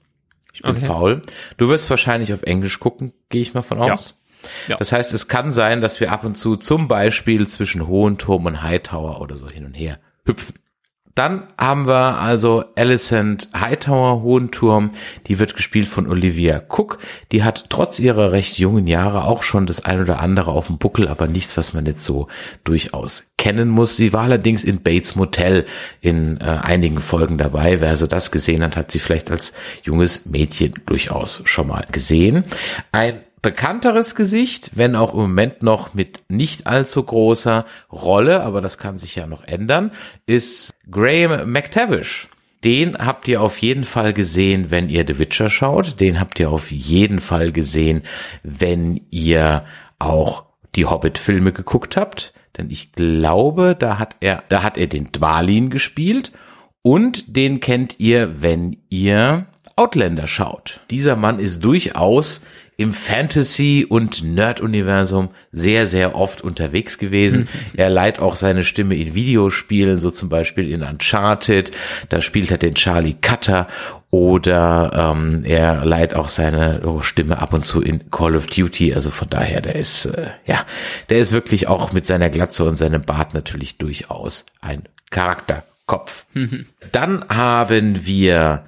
[0.58, 0.86] Ich bin okay.
[0.86, 1.22] faul.
[1.56, 4.18] Du wirst wahrscheinlich auf Englisch gucken, gehe ich mal von aus.
[4.66, 4.70] Ja.
[4.70, 4.76] ja.
[4.78, 8.60] Das heißt, es kann sein, dass wir ab und zu zum Beispiel zwischen Hohenturm und
[8.60, 10.56] Hightower oder so hin und her hüpfen.
[11.18, 14.92] Dann haben wir also Alicent Hightower Hohenturm.
[15.26, 17.00] Die wird gespielt von Olivia Cook.
[17.33, 20.78] Die hat trotz ihrer recht jungen Jahre auch schon das ein oder andere auf dem
[20.78, 22.28] Buckel, aber nichts, was man jetzt so
[22.62, 23.96] durchaus kennen muss.
[23.96, 25.66] Sie war allerdings in Bates Motel
[26.00, 27.81] in äh, einigen Folgen dabei.
[27.81, 32.44] Wer also das gesehen hat, hat sie vielleicht als junges Mädchen durchaus schon mal gesehen.
[32.92, 38.79] Ein bekannteres Gesicht, wenn auch im Moment noch mit nicht allzu großer Rolle, aber das
[38.79, 39.92] kann sich ja noch ändern,
[40.27, 42.29] ist Graham McTavish.
[42.64, 46.01] Den habt ihr auf jeden Fall gesehen, wenn ihr The Witcher schaut.
[46.01, 48.03] Den habt ihr auf jeden Fall gesehen,
[48.42, 49.64] wenn ihr
[50.01, 52.33] auch die Hobbit-Filme geguckt habt.
[52.57, 56.33] Denn ich glaube, da hat er, da hat er den Dwalin gespielt.
[56.83, 59.46] Und den kennt ihr, wenn ihr
[59.77, 60.81] Outlander schaut.
[60.90, 62.44] Dieser Mann ist durchaus
[62.78, 67.48] im Fantasy- und Nerd-Universum sehr, sehr oft unterwegs gewesen.
[67.76, 71.72] er leiht auch seine Stimme in Videospielen, so zum Beispiel in Uncharted.
[72.08, 73.66] Da spielt er den Charlie Cutter
[74.10, 78.94] oder ähm, er leiht auch seine Stimme ab und zu in Call of Duty.
[78.94, 80.64] Also von daher, der ist äh, ja,
[81.08, 86.26] der ist wirklich auch mit seiner Glatze und seinem Bart natürlich durchaus ein Charakterkopf.
[86.92, 88.66] Dann haben wir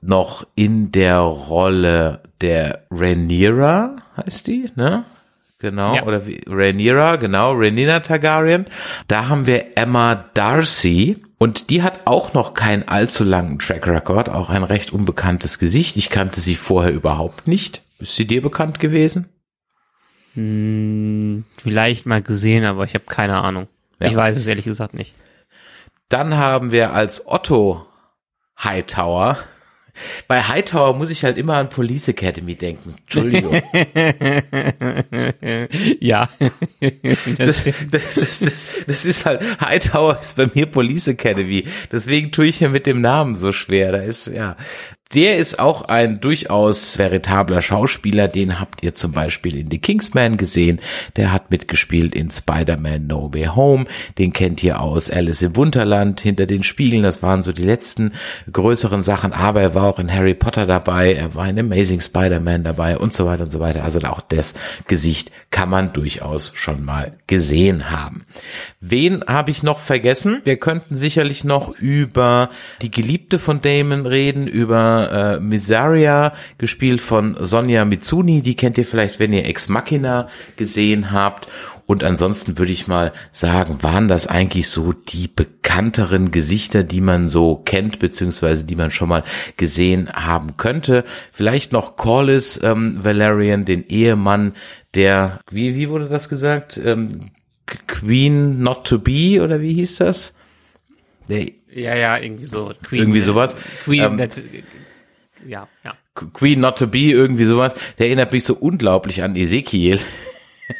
[0.00, 5.04] noch in der Rolle der Rhaenyra, heißt die, ne?
[5.58, 6.02] Genau, ja.
[6.02, 8.66] oder wie, Rhaenyra, genau, Rhaenyra Targaryen.
[9.06, 14.28] Da haben wir Emma Darcy und die hat auch noch keinen allzu langen Track Record,
[14.28, 15.96] auch ein recht unbekanntes Gesicht.
[15.96, 17.82] Ich kannte sie vorher überhaupt nicht.
[18.00, 19.28] Ist sie dir bekannt gewesen?
[20.34, 23.68] Hm, vielleicht mal gesehen, aber ich habe keine Ahnung.
[24.00, 24.08] Ja.
[24.08, 25.14] Ich weiß es ehrlich gesagt nicht.
[26.08, 27.86] Dann haben wir als Otto
[28.62, 29.38] Hightower
[30.26, 32.94] bei Hightower muss ich halt immer an Police Academy denken.
[33.00, 33.52] Entschuldigung.
[36.00, 36.28] ja.
[37.38, 41.66] Das, das, das, das, ist halt, Hightower ist bei mir Police Academy.
[41.90, 43.92] Deswegen tue ich ja mit dem Namen so schwer.
[43.92, 44.56] Da ist, ja.
[45.14, 48.28] Der ist auch ein durchaus veritabler Schauspieler.
[48.28, 50.80] Den habt ihr zum Beispiel in The Kingsman gesehen.
[51.16, 53.84] Der hat mitgespielt in Spider-Man No Way Home.
[54.16, 57.02] Den kennt ihr aus Alice im Wunderland hinter den Spiegeln.
[57.02, 58.12] Das waren so die letzten
[58.50, 59.34] größeren Sachen.
[59.34, 61.12] Aber er war auch in Harry Potter dabei.
[61.12, 63.84] Er war in Amazing Spider-Man dabei und so weiter und so weiter.
[63.84, 64.54] Also auch das
[64.86, 68.24] Gesicht kann man durchaus schon mal gesehen haben.
[68.80, 70.40] Wen habe ich noch vergessen?
[70.44, 72.48] Wir könnten sicherlich noch über
[72.80, 78.42] die Geliebte von Damon reden, über äh, Miseria, gespielt von Sonja Mitsuni.
[78.42, 81.48] Die kennt ihr vielleicht, wenn ihr Ex Machina gesehen habt.
[81.86, 87.28] Und ansonsten würde ich mal sagen, waren das eigentlich so die bekannteren Gesichter, die man
[87.28, 89.24] so kennt, beziehungsweise die man schon mal
[89.56, 91.04] gesehen haben könnte.
[91.32, 94.54] Vielleicht noch Corliss ähm, Valerian, den Ehemann
[94.94, 96.80] der, wie, wie wurde das gesagt?
[96.82, 97.30] Ähm,
[97.86, 100.36] Queen Not to Be oder wie hieß das?
[101.28, 102.72] Der, ja, ja, irgendwie so.
[102.82, 103.56] Queen, irgendwie sowas.
[103.84, 104.28] Queen, ähm,
[105.46, 105.94] ja, ja.
[106.14, 107.74] Queen Not to Be, irgendwie sowas.
[107.98, 109.98] Der erinnert mich so unglaublich an Ezekiel.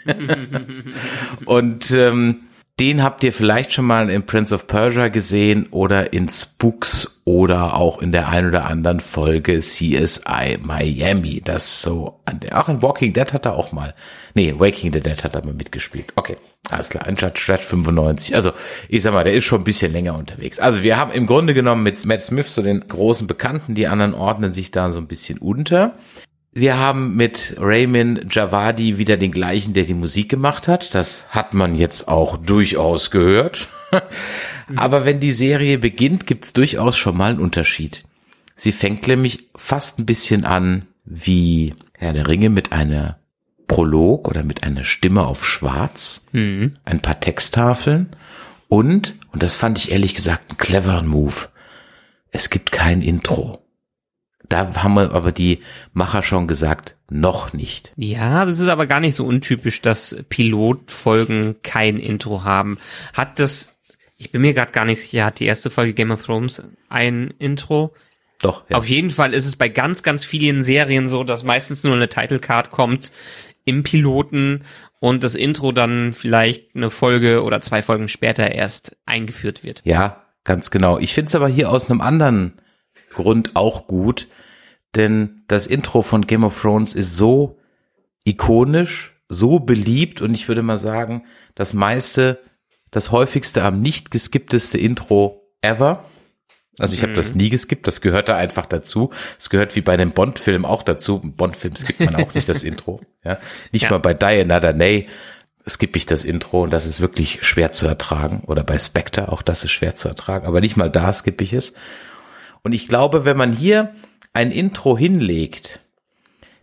[1.46, 2.40] und ähm,
[2.80, 7.76] den habt ihr vielleicht schon mal in Prince of Persia gesehen oder in Spooks oder
[7.76, 11.42] auch in der ein oder anderen Folge CSI Miami.
[11.44, 13.94] Das so an der, auch in Walking Dead hat er auch mal.
[14.35, 16.12] Nee, Waking the Dead hat er mal mitgespielt.
[16.16, 16.38] Okay,
[16.70, 17.06] alles klar.
[17.06, 18.35] In Strat 95.
[18.35, 18.52] Also,
[18.88, 20.58] ich sag mal, der ist schon ein bisschen länger unterwegs.
[20.58, 24.14] Also, wir haben im Grunde genommen mit Matt Smith so den großen Bekannten, die anderen
[24.14, 25.94] ordnen sich da so ein bisschen unter.
[26.54, 30.94] Wir haben mit Raymond Javadi wieder den gleichen, der die Musik gemacht hat.
[30.94, 33.68] Das hat man jetzt auch durchaus gehört.
[34.76, 38.04] Aber wenn die Serie beginnt, gibt's durchaus schon mal einen Unterschied.
[38.54, 43.18] Sie fängt nämlich fast ein bisschen an wie Herr der Ringe mit einer
[43.66, 46.74] Prolog oder mit einer Stimme auf Schwarz, Mhm.
[46.84, 48.14] ein paar Texttafeln
[48.68, 51.48] und, und das fand ich ehrlich gesagt einen cleveren Move,
[52.30, 53.62] es gibt kein Intro.
[54.52, 55.60] Da haben wir aber die
[55.94, 57.94] Macher schon gesagt, noch nicht.
[57.96, 62.76] Ja, es ist aber gar nicht so untypisch, dass Pilotfolgen kein Intro haben.
[63.14, 63.78] Hat das,
[64.18, 67.32] ich bin mir gerade gar nicht sicher, hat die erste Folge Game of Thrones ein
[67.38, 67.94] Intro?
[68.42, 68.76] Doch, ja.
[68.76, 72.10] Auf jeden Fall ist es bei ganz, ganz vielen Serien so, dass meistens nur eine
[72.10, 73.10] Title Card kommt
[73.64, 74.64] im Piloten
[75.00, 79.80] und das Intro dann vielleicht eine Folge oder zwei Folgen später erst eingeführt wird.
[79.84, 80.98] Ja, ganz genau.
[80.98, 82.60] Ich find's aber hier aus einem anderen
[83.12, 84.29] Grund auch gut,
[84.94, 87.59] denn das Intro von Game of Thrones ist so
[88.25, 92.40] ikonisch, so beliebt und ich würde mal sagen, das meiste,
[92.90, 96.05] das häufigste am nicht geskippteste Intro ever.
[96.79, 99.11] Also ich habe das nie geskippt, das gehört da einfach dazu.
[99.38, 101.20] Es gehört wie bei einem Bond-Film auch dazu.
[101.22, 103.01] Im Bond-Film skippt man auch nicht das Intro.
[103.25, 103.38] Ja,
[103.72, 103.90] nicht Ja.
[103.90, 105.07] mal bei Die Another Day
[105.68, 108.42] skippe ich das Intro und das ist wirklich schwer zu ertragen.
[108.46, 110.46] Oder bei Spectre, auch das ist schwer zu ertragen.
[110.46, 111.75] Aber nicht mal da skippe ich es.
[112.62, 113.94] Und ich glaube, wenn man hier
[114.33, 115.81] ein Intro hinlegt,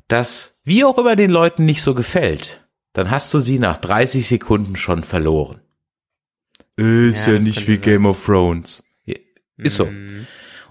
[0.07, 2.61] das wie auch immer den Leuten nicht so gefällt,
[2.93, 5.61] dann hast du sie nach 30 Sekunden schon verloren.
[6.75, 7.81] Ist Ja, ja, nicht wie sein.
[7.81, 8.83] Game of Thrones.
[9.57, 9.89] Ist so.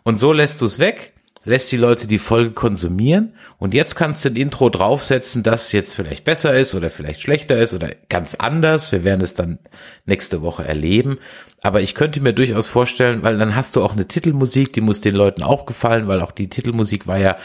[0.02, 4.24] Und so lässt du es weg, lässt die Leute die Folge konsumieren und jetzt kannst
[4.24, 8.34] du ein Intro draufsetzen, das jetzt vielleicht besser ist oder vielleicht schlechter ist oder ganz
[8.34, 8.92] anders.
[8.92, 9.58] Wir werden es dann
[10.04, 11.18] nächste Woche erleben.
[11.60, 15.00] Aber ich könnte mir durchaus vorstellen, weil dann hast du auch eine Titelmusik, die muss
[15.00, 17.36] den Leuten auch gefallen, weil auch die Titelmusik war ja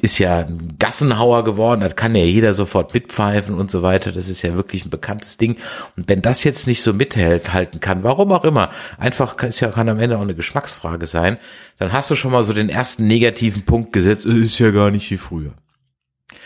[0.00, 4.12] ist ja ein Gassenhauer geworden, das kann ja jeder sofort mitpfeifen und so weiter.
[4.12, 5.56] Das ist ja wirklich ein bekanntes Ding.
[5.96, 9.60] Und wenn das jetzt nicht so mithält, halten kann, warum auch immer, einfach kann, ist
[9.60, 11.38] ja, kann am Ende auch eine Geschmacksfrage sein,
[11.78, 14.90] dann hast du schon mal so den ersten negativen Punkt gesetzt, "Äh, ist ja gar
[14.90, 15.54] nicht wie früher.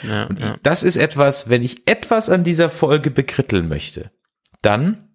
[0.02, 0.54] Ja, Und ja.
[0.54, 4.12] ich, das ist etwas, wenn ich etwas an dieser Folge bekritteln möchte,
[4.62, 5.08] dann,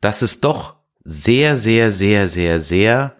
[0.00, 3.16] dass es doch sehr, sehr, sehr, sehr, sehr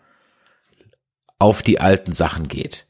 [1.38, 2.86] auf die alten Sachen geht,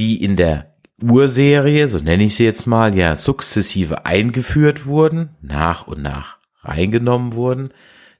[0.00, 5.86] die in der Urserie, so nenne ich sie jetzt mal, ja sukzessive eingeführt wurden, nach
[5.86, 7.70] und nach reingenommen wurden,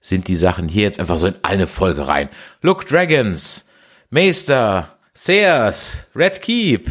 [0.00, 2.28] sind die Sachen hier jetzt einfach so in eine Folge rein.
[2.60, 3.66] Look, Dragons,
[4.10, 6.88] Meister, Seers, Red Keep,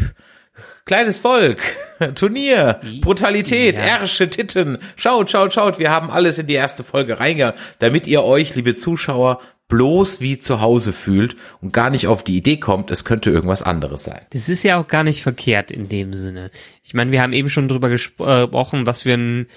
[0.85, 1.59] kleines Volk,
[2.15, 3.99] Turnier, Brutalität, Ja.
[3.99, 4.79] Ärsche, Titten.
[4.95, 8.75] Schaut, schaut, schaut, wir haben alles in die erste Folge reingehauen, damit ihr euch, liebe
[8.75, 13.29] Zuschauer, bloß wie zu Hause fühlt und gar nicht auf die Idee kommt, es könnte
[13.29, 14.21] irgendwas anderes sein.
[14.31, 16.51] Das ist ja auch gar nicht verkehrt in dem Sinne.
[16.83, 19.47] Ich meine, wir haben eben schon drüber äh, gesprochen, was für ein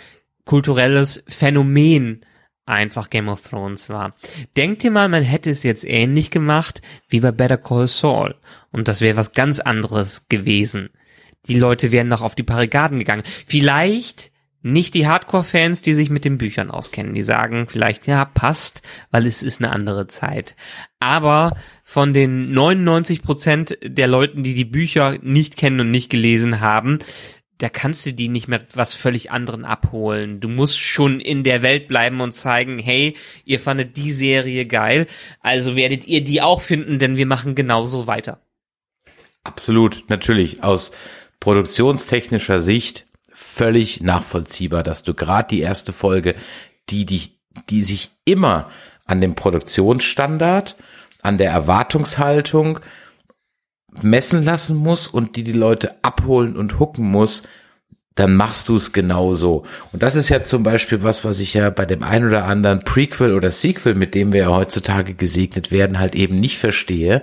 [0.45, 2.21] kulturelles Phänomen
[2.67, 4.15] einfach Game of Thrones war.
[4.57, 8.35] Denkt ihr mal, man hätte es jetzt ähnlich gemacht wie bei Better Call Saul
[8.71, 10.91] und das wäre was ganz anderes gewesen.
[11.49, 13.25] Die Leute wären noch auf die Barrikaden gegangen.
[13.47, 14.32] Vielleicht
[14.63, 17.15] nicht die Hardcore-Fans, die sich mit den Büchern auskennen.
[17.15, 20.55] Die sagen vielleicht, ja, passt, weil es ist eine andere Zeit.
[21.01, 26.61] Aber von den 99 Prozent der Leuten, die die Bücher nicht kennen und nicht gelesen
[26.61, 27.01] haben,
[27.59, 30.41] da kannst du die nicht mit was völlig anderen abholen.
[30.41, 35.07] Du musst schon in der Welt bleiben und zeigen, hey, ihr fandet die Serie geil,
[35.41, 38.41] also werdet ihr die auch finden, denn wir machen genauso weiter.
[39.45, 40.63] Absolut, natürlich.
[40.63, 40.93] Aus
[41.41, 43.07] produktionstechnischer Sicht
[43.53, 46.35] völlig nachvollziehbar, dass du gerade die erste Folge,
[46.89, 47.39] die dich,
[47.69, 48.71] die sich immer
[49.05, 50.77] an dem Produktionsstandard,
[51.23, 52.81] an der Erwartungshaltung
[54.01, 57.43] messen lassen muss und die die Leute abholen und hucken muss,
[58.15, 59.65] dann machst du es genauso.
[59.93, 62.81] Und das ist ja zum Beispiel was, was ich ja bei dem ein oder anderen
[62.85, 67.23] Prequel oder Sequel, mit dem wir ja heutzutage gesegnet werden, halt eben nicht verstehe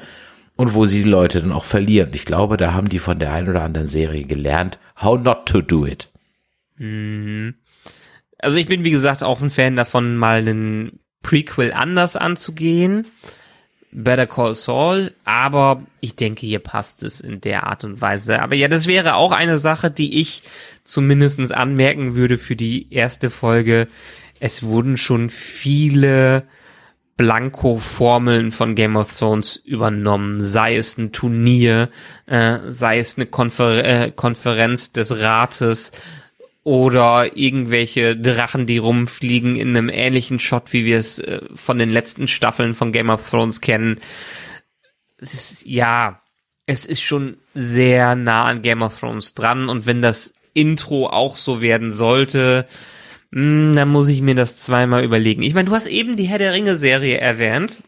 [0.55, 2.09] und wo sie die Leute dann auch verlieren.
[2.13, 5.61] Ich glaube, da haben die von der ein oder anderen Serie gelernt, how not to
[5.61, 6.08] do it.
[6.79, 13.05] Also ich bin, wie gesagt, auch ein Fan davon, mal einen Prequel anders anzugehen.
[13.91, 18.39] Better Call Saul, aber ich denke, hier passt es in der Art und Weise.
[18.39, 20.43] Aber ja, das wäre auch eine Sache, die ich
[20.83, 23.87] zumindestens anmerken würde für die erste Folge.
[24.39, 26.43] Es wurden schon viele
[27.17, 31.89] Blanko-Formeln von Game of Thrones übernommen, sei es ein Turnier,
[32.27, 35.91] äh, sei es eine Konfer äh, Konferenz des Rates
[36.63, 41.89] oder irgendwelche Drachen, die rumfliegen in einem ähnlichen Shot, wie wir es äh, von den
[41.89, 43.99] letzten Staffeln von Game of Thrones kennen.
[45.17, 46.21] Es ist, ja,
[46.65, 51.37] es ist schon sehr nah an Game of Thrones dran und wenn das Intro auch
[51.37, 52.67] so werden sollte,
[53.31, 55.43] hm, dann muss ich mir das zweimal überlegen.
[55.43, 57.81] Ich meine, du hast eben die Herr der Ringe Serie erwähnt.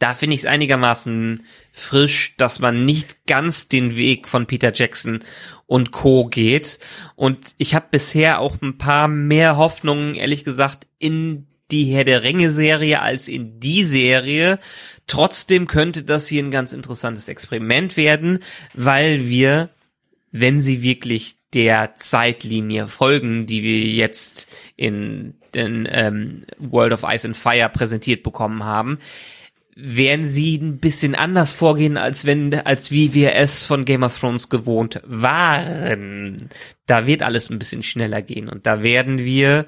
[0.00, 5.20] Da finde ich es einigermaßen frisch, dass man nicht ganz den Weg von Peter Jackson
[5.66, 6.24] und Co.
[6.24, 6.78] geht.
[7.16, 12.22] Und ich habe bisher auch ein paar mehr Hoffnungen, ehrlich gesagt, in die Herr der
[12.22, 14.58] Ringe Serie als in die Serie.
[15.06, 18.38] Trotzdem könnte das hier ein ganz interessantes Experiment werden,
[18.72, 19.68] weil wir,
[20.32, 27.26] wenn sie wirklich der Zeitlinie folgen, die wir jetzt in den ähm, World of Ice
[27.26, 28.98] and Fire präsentiert bekommen haben,
[29.82, 34.18] werden sie ein bisschen anders vorgehen, als wenn, als wie wir es von Game of
[34.18, 36.48] Thrones gewohnt waren.
[36.86, 39.66] Da wird alles ein bisschen schneller gehen und da werden wir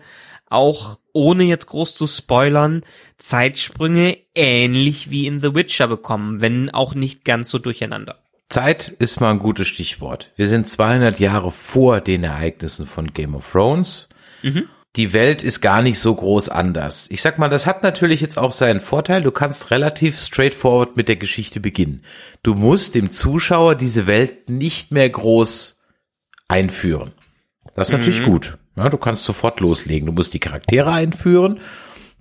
[0.48, 2.82] auch, ohne jetzt groß zu spoilern,
[3.18, 8.18] Zeitsprünge ähnlich wie in The Witcher bekommen, wenn auch nicht ganz so durcheinander.
[8.48, 10.30] Zeit ist mal ein gutes Stichwort.
[10.36, 14.08] Wir sind 200 Jahre vor den Ereignissen von Game of Thrones.
[14.42, 14.68] Mhm.
[14.96, 17.06] Die Welt ist gar nicht so groß anders.
[17.10, 19.22] Ich sag mal, das hat natürlich jetzt auch seinen Vorteil.
[19.22, 22.02] Du kannst relativ straightforward mit der Geschichte beginnen.
[22.42, 25.82] Du musst dem Zuschauer diese Welt nicht mehr groß
[26.48, 27.12] einführen.
[27.74, 28.00] Das ist mhm.
[28.00, 28.58] natürlich gut.
[28.76, 30.06] Ja, du kannst sofort loslegen.
[30.06, 31.60] Du musst die Charaktere einführen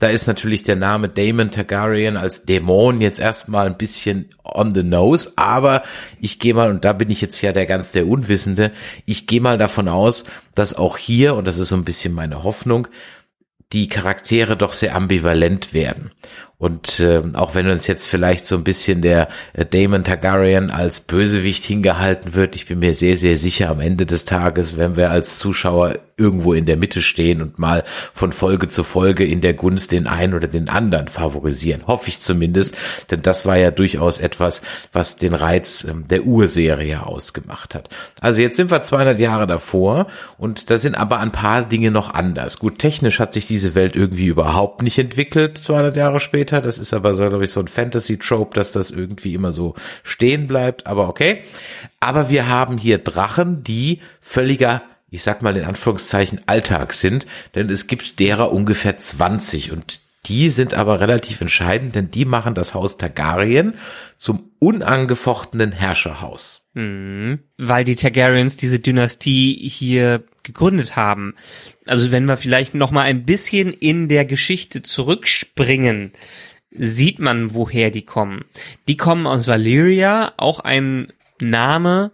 [0.01, 4.81] da ist natürlich der Name Damon Targaryen als Dämon jetzt erstmal ein bisschen on the
[4.81, 5.83] nose, aber
[6.19, 8.71] ich gehe mal, und da bin ich jetzt ja der ganz der Unwissende,
[9.05, 10.23] ich gehe mal davon aus,
[10.55, 12.87] dass auch hier, und das ist so ein bisschen meine Hoffnung,
[13.73, 16.11] die Charaktere doch sehr ambivalent werden.
[16.62, 21.00] Und äh, auch wenn uns jetzt vielleicht so ein bisschen der äh, Damon Targaryen als
[21.00, 25.10] Bösewicht hingehalten wird, ich bin mir sehr, sehr sicher am Ende des Tages, wenn wir
[25.10, 29.56] als Zuschauer irgendwo in der Mitte stehen und mal von Folge zu Folge in der
[29.56, 31.88] Gunst den einen oder den anderen favorisieren.
[31.88, 32.76] Hoffe ich zumindest,
[33.10, 34.62] denn das war ja durchaus etwas,
[34.93, 37.89] was den Reiz ähm, der Urserie ausgemacht hat.
[38.19, 40.06] Also jetzt sind wir 200 Jahre davor
[40.38, 42.60] und da sind aber ein paar Dinge noch anders.
[42.60, 46.61] Gut, technisch hat sich diese Welt irgendwie überhaupt nicht entwickelt, 200 Jahre später später.
[46.61, 50.47] Das ist aber so, glaube ich, so ein Fantasy-Trope, dass das irgendwie immer so stehen
[50.47, 50.85] bleibt.
[50.85, 51.43] Aber okay.
[51.99, 54.83] Aber wir haben hier Drachen, die völliger
[55.13, 60.47] ich sag mal in Anführungszeichen Alltag sind, denn es gibt derer ungefähr 20 und die
[60.47, 63.73] sind aber relativ entscheidend, denn die machen das Haus Targaryen
[64.15, 66.61] zum unangefochtenen Herrscherhaus.
[66.75, 71.36] Mhm, weil die Targaryens diese Dynastie hier gegründet haben.
[71.86, 76.12] Also wenn wir vielleicht noch mal ein bisschen in der Geschichte zurückspringen,
[76.71, 78.45] sieht man, woher die kommen.
[78.88, 82.12] Die kommen aus Valyria, auch ein Name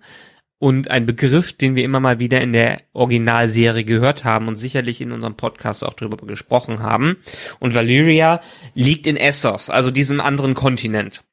[0.60, 5.02] und ein Begriff, den wir immer mal wieder in der Originalserie gehört haben und sicherlich
[5.02, 7.18] in unserem Podcast auch darüber gesprochen haben.
[7.60, 8.42] Und Valyria
[8.74, 11.24] liegt in Essos, also diesem anderen Kontinent.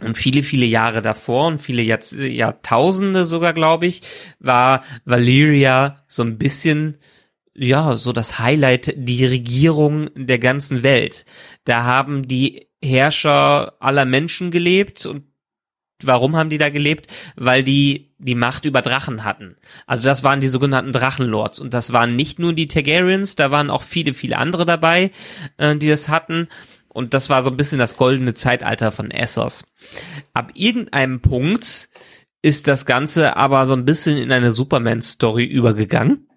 [0.00, 4.02] Und viele, viele Jahre davor und viele Jahrz Jahrtausende sogar, glaube ich,
[4.38, 6.98] war Valyria so ein bisschen,
[7.54, 11.24] ja, so das Highlight, die Regierung der ganzen Welt.
[11.64, 15.24] Da haben die Herrscher aller Menschen gelebt und
[16.04, 17.08] Warum haben die da gelebt?
[17.34, 19.56] Weil die die Macht über Drachen hatten.
[19.86, 23.70] Also das waren die sogenannten Drachenlords und das waren nicht nur die Targaryens, da waren
[23.70, 25.12] auch viele, viele andere dabei,
[25.56, 26.48] äh, die das hatten
[26.88, 29.64] und das war so ein bisschen das goldene Zeitalter von Essos.
[30.34, 31.88] Ab irgendeinem Punkt
[32.42, 36.28] ist das Ganze aber so ein bisschen in eine Superman-Story übergegangen.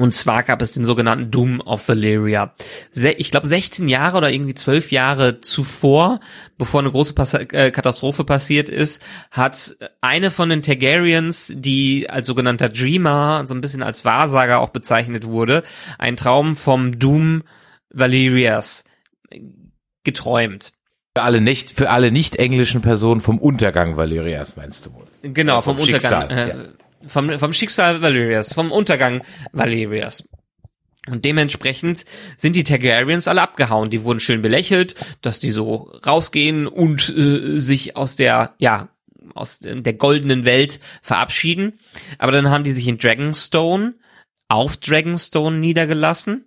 [0.00, 2.54] Und zwar gab es den sogenannten Doom of Valyria.
[2.94, 6.20] Ich glaube 16 Jahre oder irgendwie 12 Jahre zuvor,
[6.56, 12.26] bevor eine große Pas äh, Katastrophe passiert ist, hat eine von den Targaryens, die als
[12.26, 15.64] sogenannter Dreamer, so ein bisschen als Wahrsager auch bezeichnet wurde,
[15.98, 17.42] einen Traum vom Doom
[17.90, 18.84] Valyrias
[20.12, 20.72] geträumt.
[21.16, 25.06] Für alle nicht, für alle nicht englischen Personen vom Untergang Valyrias meinst du wohl?
[25.22, 26.28] Genau, ja, vom, vom, Untergang.
[26.28, 27.08] Schicksal, äh, ja.
[27.08, 30.28] vom, vom Schicksal Valyrias, vom Untergang Valyrias.
[31.08, 32.04] Und dementsprechend
[32.36, 33.90] sind die Targaryens alle abgehauen.
[33.90, 38.90] Die wurden schön belächelt, dass die so rausgehen und äh, sich aus der, ja,
[39.34, 41.78] aus der goldenen Welt verabschieden.
[42.18, 43.94] Aber dann haben die sich in Dragonstone
[44.48, 46.44] auf Dragonstone niedergelassen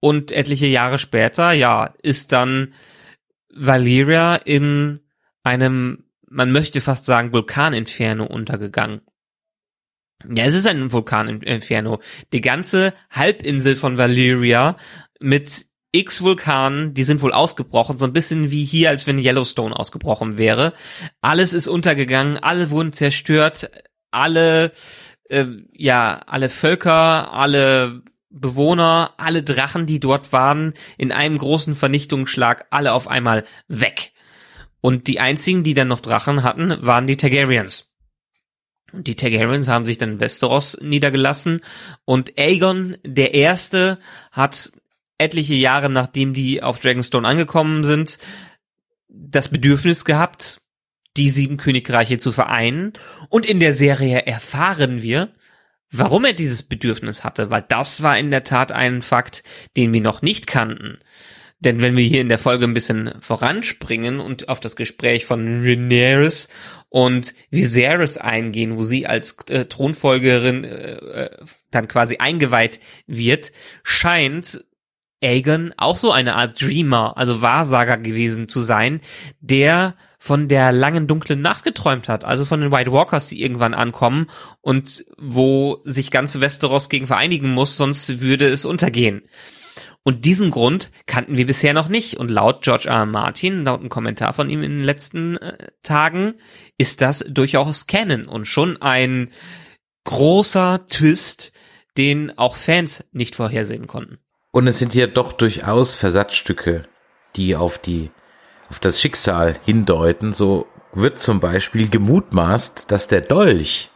[0.00, 2.74] und etliche Jahre später, ja, ist dann
[3.56, 5.00] Valyria in
[5.42, 9.00] einem, man möchte fast sagen, Vulkaninferno untergegangen.
[10.28, 12.00] Ja, es ist ein Vulkaninferno.
[12.32, 14.76] Die ganze Halbinsel von Valyria
[15.20, 19.74] mit x Vulkanen, die sind wohl ausgebrochen, so ein bisschen wie hier, als wenn Yellowstone
[19.74, 20.72] ausgebrochen wäre.
[21.20, 23.70] Alles ist untergegangen, alle wurden zerstört,
[24.10, 24.72] alle,
[25.28, 32.66] äh, ja, alle Völker, alle Bewohner, alle Drachen, die dort waren, in einem großen Vernichtungsschlag,
[32.70, 34.12] alle auf einmal weg.
[34.80, 37.92] Und die einzigen, die dann noch Drachen hatten, waren die Targaryens.
[38.92, 41.60] Und die Targaryens haben sich dann in Westeros niedergelassen
[42.04, 43.98] und Aegon der Erste
[44.30, 44.72] hat
[45.18, 48.18] etliche Jahre nachdem die auf Dragonstone angekommen sind,
[49.08, 50.60] das Bedürfnis gehabt,
[51.16, 52.92] die sieben Königreiche zu vereinen.
[53.28, 55.32] Und in der Serie erfahren wir,
[55.90, 59.42] warum er dieses Bedürfnis hatte, weil das war in der Tat ein Fakt,
[59.76, 60.98] den wir noch nicht kannten.
[61.58, 65.62] Denn wenn wir hier in der Folge ein bisschen voranspringen und auf das Gespräch von
[65.62, 66.28] Rhaenyra
[66.90, 71.30] und Viserys eingehen, wo sie als äh, Thronfolgerin äh, äh
[71.70, 74.64] dann quasi eingeweiht wird, scheint
[75.22, 79.00] Aegon auch so eine Art Dreamer, also Wahrsager gewesen zu sein,
[79.40, 79.94] der
[80.26, 84.26] von der langen dunklen Nacht geträumt hat, also von den White Walkers, die irgendwann ankommen
[84.60, 89.22] und wo sich ganz Westeros gegen vereinigen muss, sonst würde es untergehen.
[90.02, 92.16] Und diesen Grund kannten wir bisher noch nicht.
[92.16, 92.94] Und laut George R.
[92.94, 93.06] R.
[93.06, 96.34] Martin, laut einem Kommentar von ihm in den letzten äh, Tagen,
[96.76, 99.30] ist das durchaus Canon und schon ein
[100.04, 101.52] großer Twist,
[101.96, 104.18] den auch Fans nicht vorhersehen konnten.
[104.52, 106.84] Und es sind hier doch durchaus Versatzstücke,
[107.36, 108.10] die auf die,
[108.70, 110.32] auf das Schicksal hindeuten.
[110.32, 113.90] So wird zum Beispiel gemutmaßt, dass der Dolch,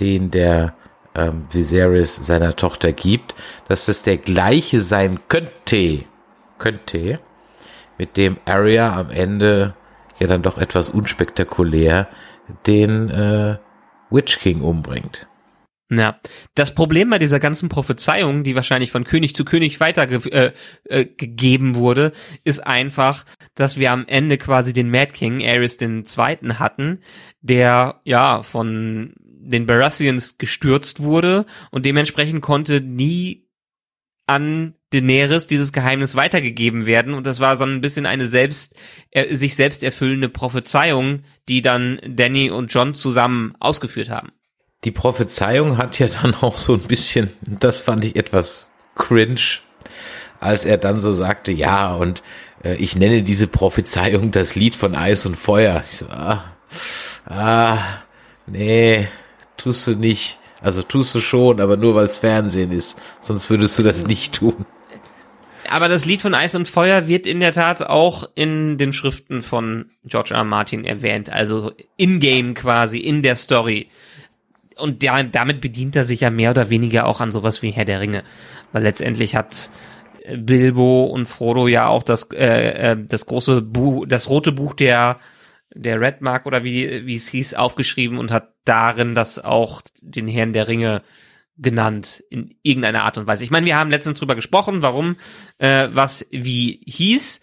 [0.00, 0.74] den der
[1.14, 3.34] ähm, Viserys seiner Tochter gibt,
[3.68, 6.04] dass das der gleiche sein könnte,
[6.58, 7.20] könnte,
[7.98, 9.74] mit dem Arya am Ende
[10.18, 12.08] ja dann doch etwas unspektakulär
[12.66, 13.58] den äh,
[14.10, 15.26] Witch King umbringt.
[15.90, 16.20] Ja,
[16.54, 20.52] das Problem bei dieser ganzen Prophezeiung, die wahrscheinlich von König zu König weitergegeben
[20.90, 22.12] äh, äh, wurde,
[22.44, 23.24] ist einfach,
[23.54, 27.00] dass wir am Ende quasi den Mad King, Ares den Zweiten hatten,
[27.40, 33.48] der ja von den Baratheons gestürzt wurde und dementsprechend konnte nie
[34.26, 37.14] an Daenerys dieses Geheimnis weitergegeben werden.
[37.14, 38.76] Und das war so ein bisschen eine selbst
[39.10, 44.32] äh, sich selbst erfüllende Prophezeiung, die dann Danny und John zusammen ausgeführt haben
[44.84, 49.60] die Prophezeiung hat ja dann auch so ein bisschen, das fand ich etwas cringe,
[50.40, 52.22] als er dann so sagte, ja, und
[52.62, 55.82] äh, ich nenne diese Prophezeiung das Lied von Eis und Feuer.
[55.90, 56.44] Ich so, ah,
[57.26, 57.78] ah,
[58.46, 59.08] nee,
[59.56, 60.38] tust du nicht.
[60.60, 63.00] Also tust du schon, aber nur weil es Fernsehen ist.
[63.20, 64.66] Sonst würdest du das nicht tun.
[65.70, 69.42] Aber das Lied von Eis und Feuer wird in der Tat auch in den Schriften
[69.42, 70.38] von George R.
[70.38, 70.44] R.
[70.44, 71.30] Martin erwähnt.
[71.30, 73.88] Also in-game quasi, in der Story
[74.78, 77.84] und ja, damit bedient er sich ja mehr oder weniger auch an sowas wie Herr
[77.84, 78.24] der Ringe.
[78.72, 79.70] Weil letztendlich hat
[80.24, 84.74] äh, Bilbo und Frodo ja auch das, äh, äh, das große Buch, das rote Buch
[84.74, 85.18] der,
[85.74, 90.28] der Red Mark oder wie, wie es hieß, aufgeschrieben und hat darin das auch den
[90.28, 91.02] Herrn der Ringe
[91.56, 93.42] genannt in irgendeiner Art und Weise.
[93.42, 95.16] Ich meine, wir haben letztens drüber gesprochen, warum
[95.58, 97.40] äh, was wie hieß,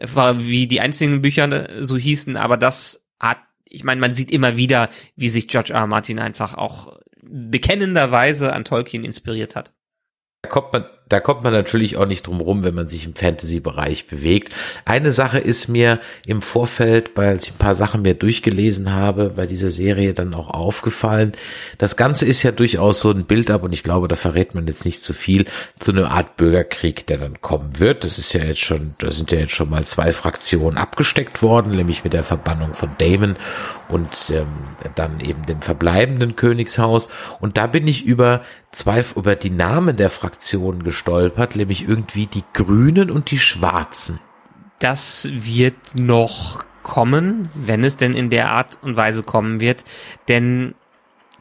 [0.00, 3.38] wie die einzelnen Bücher so hießen, aber das hat
[3.72, 5.80] ich meine, man sieht immer wieder, wie sich George R.
[5.80, 5.86] R.
[5.86, 9.72] Martin einfach auch bekennenderweise an Tolkien inspiriert hat.
[10.42, 13.14] Da kommt man, da kommt man natürlich auch nicht drum rum, wenn man sich im
[13.14, 14.54] Fantasy-Bereich bewegt.
[14.86, 19.46] Eine Sache ist mir im Vorfeld, weil ich ein paar Sachen mir durchgelesen habe, bei
[19.46, 21.32] dieser Serie dann auch aufgefallen.
[21.76, 24.86] Das Ganze ist ja durchaus so ein Build-up und ich glaube, da verrät man jetzt
[24.86, 25.44] nicht zu viel
[25.78, 28.04] zu einer Art Bürgerkrieg, der dann kommen wird.
[28.04, 31.76] Das ist ja jetzt schon, da sind ja jetzt schon mal zwei Fraktionen abgesteckt worden,
[31.76, 33.36] nämlich mit der Verbannung von Damon
[33.88, 34.46] und ähm,
[34.94, 37.08] dann eben dem verbleibenden Königshaus.
[37.40, 38.40] Und da bin ich über
[38.72, 41.01] zwei, über die Namen der Fraktionen gestolpert,
[41.54, 44.18] nämlich irgendwie die Grünen und die Schwarzen.
[44.78, 49.84] Das wird noch kommen, wenn es denn in der Art und Weise kommen wird,
[50.28, 50.74] denn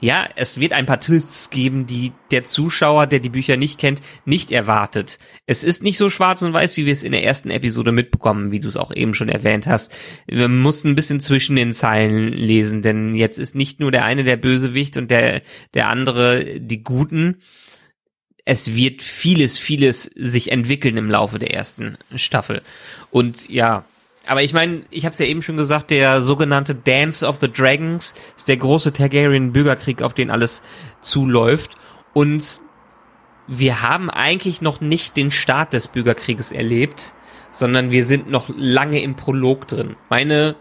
[0.01, 4.01] ja, es wird ein paar Twists geben, die der Zuschauer, der die Bücher nicht kennt,
[4.25, 5.19] nicht erwartet.
[5.45, 8.51] Es ist nicht so schwarz und weiß, wie wir es in der ersten Episode mitbekommen,
[8.51, 9.93] wie du es auch eben schon erwähnt hast.
[10.25, 14.23] Wir mussten ein bisschen zwischen den Zeilen lesen, denn jetzt ist nicht nur der eine
[14.23, 15.43] der Bösewicht und der,
[15.75, 17.37] der andere die Guten.
[18.51, 22.63] Es wird vieles, vieles sich entwickeln im Laufe der ersten Staffel.
[23.09, 23.85] Und ja,
[24.27, 27.49] aber ich meine, ich habe es ja eben schon gesagt, der sogenannte Dance of the
[27.49, 30.63] Dragons ist der große Targaryen-Bürgerkrieg, auf den alles
[30.99, 31.77] zuläuft.
[32.11, 32.59] Und
[33.47, 37.13] wir haben eigentlich noch nicht den Start des Bürgerkrieges erlebt,
[37.53, 39.95] sondern wir sind noch lange im Prolog drin.
[40.09, 40.57] Meine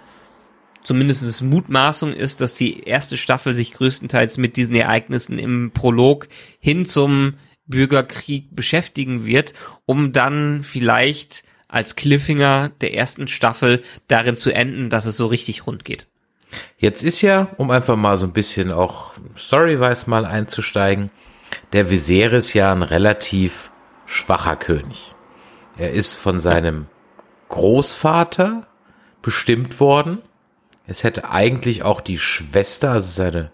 [0.84, 6.28] zumindest Mutmaßung ist, dass die erste Staffel sich größtenteils mit diesen Ereignissen im Prolog
[6.60, 7.34] hin zum
[7.70, 9.54] Bürgerkrieg beschäftigen wird,
[9.86, 15.66] um dann vielleicht als Cliffhanger der ersten Staffel darin zu enden, dass es so richtig
[15.66, 16.06] rund geht.
[16.78, 21.10] Jetzt ist ja, um einfach mal so ein bisschen auch storyweise mal einzusteigen,
[21.72, 23.70] der Viserys ja ein relativ
[24.06, 25.14] schwacher König.
[25.76, 26.86] Er ist von seinem
[27.48, 28.66] Großvater
[29.22, 30.18] bestimmt worden.
[30.86, 33.52] Es hätte eigentlich auch die Schwester, also seine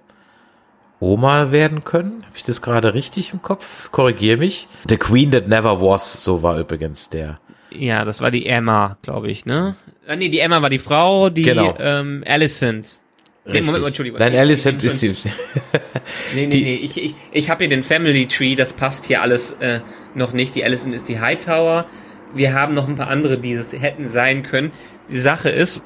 [1.00, 2.22] Oma werden können.
[2.26, 3.90] Habe ich das gerade richtig im Kopf?
[3.92, 4.68] Korrigier mich.
[4.88, 7.38] The Queen That Never Was, so war übrigens der.
[7.70, 9.76] Ja, das war die Emma, glaube ich, ne?
[10.08, 11.74] Ah, nee, die Emma war die Frau, die Genau.
[11.78, 13.00] ähm, Alicent.
[13.44, 14.18] Nee, Moment, mal, Entschuldigung.
[14.18, 15.14] Nein, Alicent ist die.
[16.34, 19.22] Nee, nee, die- nee, ich, ich, ich habe hier den Family Tree, das passt hier
[19.22, 19.80] alles äh,
[20.14, 20.54] noch nicht.
[20.54, 21.86] Die Alicent ist die Hightower.
[22.34, 24.72] Wir haben noch ein paar andere, die es hätten sein können.
[25.10, 25.82] Die Sache ist,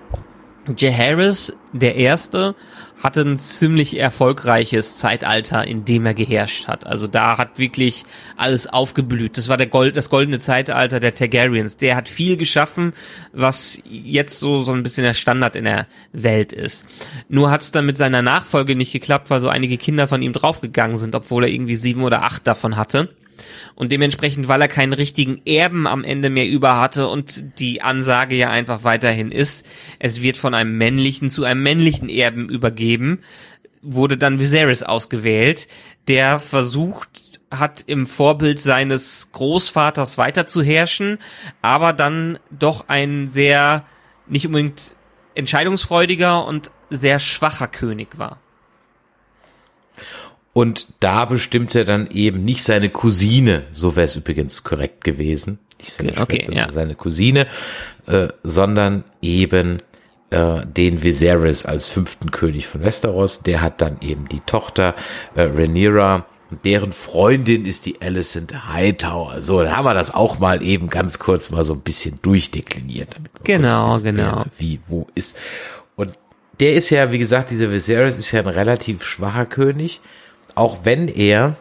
[0.76, 2.54] Jaehaerys, der Erste,
[3.02, 6.86] hatte ein ziemlich erfolgreiches Zeitalter, in dem er geherrscht hat.
[6.86, 8.04] Also da hat wirklich
[8.36, 9.38] alles aufgeblüht.
[9.38, 11.78] Das war der Gold, das goldene Zeitalter der Targaryens.
[11.78, 12.92] Der hat viel geschaffen,
[13.32, 16.86] was jetzt so, so ein bisschen der Standard in der Welt ist.
[17.28, 20.32] Nur hat es dann mit seiner Nachfolge nicht geklappt, weil so einige Kinder von ihm
[20.32, 23.08] draufgegangen sind, obwohl er irgendwie sieben oder acht davon hatte.
[23.74, 28.36] Und dementsprechend, weil er keinen richtigen Erben am Ende mehr über hatte und die Ansage
[28.36, 29.66] ja einfach weiterhin ist,
[29.98, 33.20] es wird von einem männlichen zu einem männlichen Erben übergeben,
[33.82, 35.68] wurde dann Viserys ausgewählt,
[36.08, 41.18] der versucht hat im Vorbild seines Großvaters weiter zu herrschen,
[41.62, 43.84] aber dann doch ein sehr
[44.28, 44.94] nicht unbedingt
[45.34, 48.38] entscheidungsfreudiger und sehr schwacher König war.
[50.52, 55.92] Und da bestimmte dann eben nicht seine Cousine, so wäre es übrigens korrekt gewesen, nicht
[55.92, 56.72] seine Okay, Schwester, ja.
[56.72, 57.46] seine Cousine,
[58.06, 59.78] äh, sondern eben
[60.30, 63.42] äh, den Viserys als fünften König von Westeros.
[63.42, 64.94] Der hat dann eben die Tochter
[65.34, 69.40] äh, Rhaenyra und deren Freundin ist die Alicent Hightower.
[69.42, 73.14] So, dann haben wir das auch mal eben ganz kurz mal so ein bisschen durchdekliniert.
[73.44, 74.42] Genau, wissen, genau.
[74.58, 75.36] Wie, wo ist.
[75.94, 76.18] Und
[76.58, 80.00] der ist ja, wie gesagt, dieser Viserys ist ja ein relativ schwacher König,
[80.60, 81.56] auch wenn er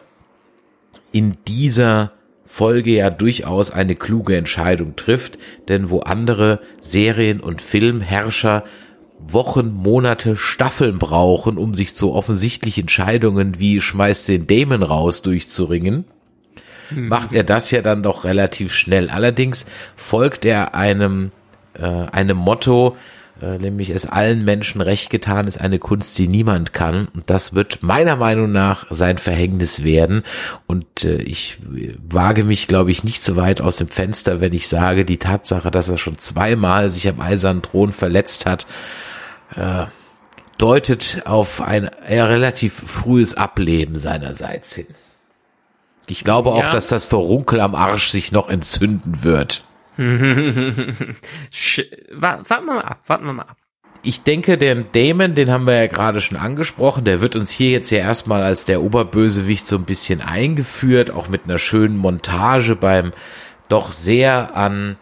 [1.10, 2.12] in dieser
[2.44, 5.38] Folge ja durchaus eine kluge Entscheidung trifft,
[5.68, 8.62] denn wo andere Serien- und Filmherrscher
[9.18, 16.04] Wochen, Monate, Staffeln brauchen, um sich so offensichtliche Entscheidungen wie schmeißt den Damon raus durchzuringen,
[16.90, 19.08] macht er das ja dann doch relativ schnell.
[19.08, 19.64] Allerdings
[19.96, 21.32] folgt er einem,
[21.72, 22.96] äh, einem Motto,
[23.40, 27.08] nämlich es allen Menschen recht getan ist eine Kunst, die niemand kann.
[27.14, 30.22] Und das wird meiner Meinung nach sein Verhängnis werden.
[30.66, 34.52] Und äh, ich äh, wage mich, glaube ich, nicht so weit aus dem Fenster, wenn
[34.52, 38.66] ich sage, die Tatsache, dass er schon zweimal sich am eisernen Thron verletzt hat,
[39.56, 39.86] äh,
[40.58, 44.86] deutet auf ein eher relativ frühes Ableben seinerseits hin.
[46.06, 46.70] Ich glaube auch, Ja.
[46.70, 49.62] dass das Verunkel am Arsch sich noch entzünden wird.
[49.98, 51.16] Warten
[52.66, 53.56] wir mal ab, warten wir mal ab.
[54.02, 57.70] Ich denke, den Damon, den haben wir ja gerade schon angesprochen, der wird uns hier
[57.70, 62.76] jetzt ja erstmal als der Oberbösewicht so ein bisschen eingeführt, auch mit einer schönen Montage
[62.76, 63.12] beim
[63.68, 64.96] doch sehr an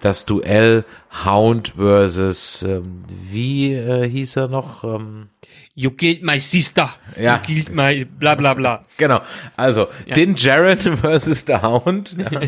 [0.00, 0.84] das Duell
[1.24, 4.84] Hound versus, ähm, wie äh, hieß er noch?
[4.84, 5.28] Ähm,
[5.74, 6.90] You killed my sister.
[7.18, 7.36] Ja.
[7.36, 8.84] You killed my bla bla bla.
[8.98, 9.20] Genau,
[9.56, 12.40] also Din Jaren versus the Hound, ja,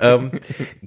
[0.00, 0.40] ähm,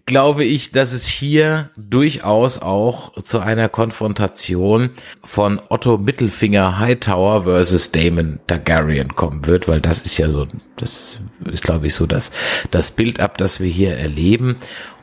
[0.05, 4.91] glaube ich, dass es hier durchaus auch zu einer Konfrontation
[5.23, 10.47] von Otto Mittelfinger Hightower versus Damon Targaryen kommen wird, weil das ist ja so,
[10.77, 11.19] das
[11.51, 12.31] ist glaube ich so das,
[12.71, 14.55] das Bild ab, das wir hier erleben.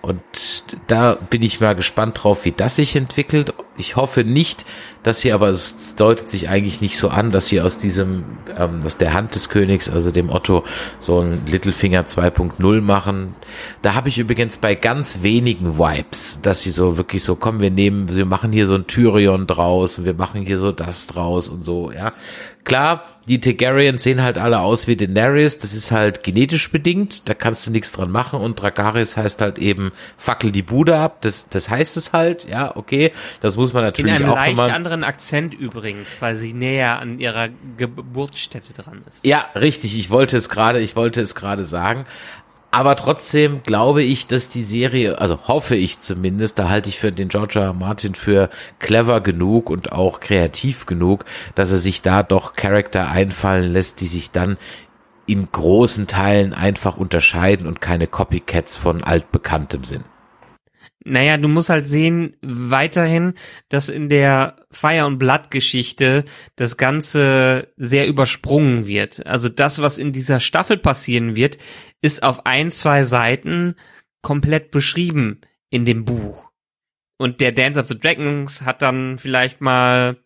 [0.03, 3.53] Und da bin ich mal gespannt drauf, wie das sich entwickelt.
[3.77, 4.65] Ich hoffe nicht,
[5.03, 8.25] dass sie aber, es deutet sich eigentlich nicht so an, dass sie aus diesem,
[8.57, 10.65] ähm, aus der Hand des Königs, also dem Otto,
[10.99, 13.35] so ein Littlefinger 2.0 machen.
[13.83, 17.71] Da habe ich übrigens bei ganz wenigen Vibes, dass sie so wirklich so, komm, wir
[17.71, 21.49] nehmen, wir machen hier so ein Tyrion draus und wir machen hier so das draus
[21.49, 22.13] und so, ja.
[22.65, 27.35] Klar, die Targaryens sehen halt alle aus wie Daenerys, das ist halt genetisch bedingt, da
[27.35, 31.49] kannst du nichts dran machen und Dragaris heißt halt eben fackel die Bude ab, das,
[31.49, 34.71] das heißt es halt, ja, okay, das muss man natürlich auch nochmal...
[34.91, 39.25] anderen Akzent übrigens, weil sie näher an ihrer Geburtsstätte dran ist.
[39.25, 39.97] Ja, richtig.
[39.97, 42.07] Ich wollte es gerade, ich wollte es gerade sagen.
[42.73, 47.11] Aber trotzdem glaube ich, dass die Serie, also hoffe ich zumindest, da halte ich für
[47.11, 47.29] den.
[47.31, 47.73] R.
[47.73, 51.25] Martin für clever genug und auch kreativ genug,
[51.55, 54.57] dass er sich da doch Charakter einfallen lässt, die sich dann
[55.27, 60.05] in großen Teilen einfach unterscheiden und keine Copycats von altbekanntem sind.
[61.05, 63.33] Naja, du musst halt sehen, weiterhin,
[63.71, 66.25] dass in der Fire und Blood Geschichte
[66.57, 69.25] das Ganze sehr übersprungen wird.
[69.27, 71.57] Also das, was in dieser Staffel passieren wird,
[72.03, 73.77] ist auf ein, zwei Seiten
[74.21, 75.41] komplett beschrieben
[75.71, 76.51] in dem Buch.
[77.17, 80.19] Und der Dance of the Dragons hat dann vielleicht mal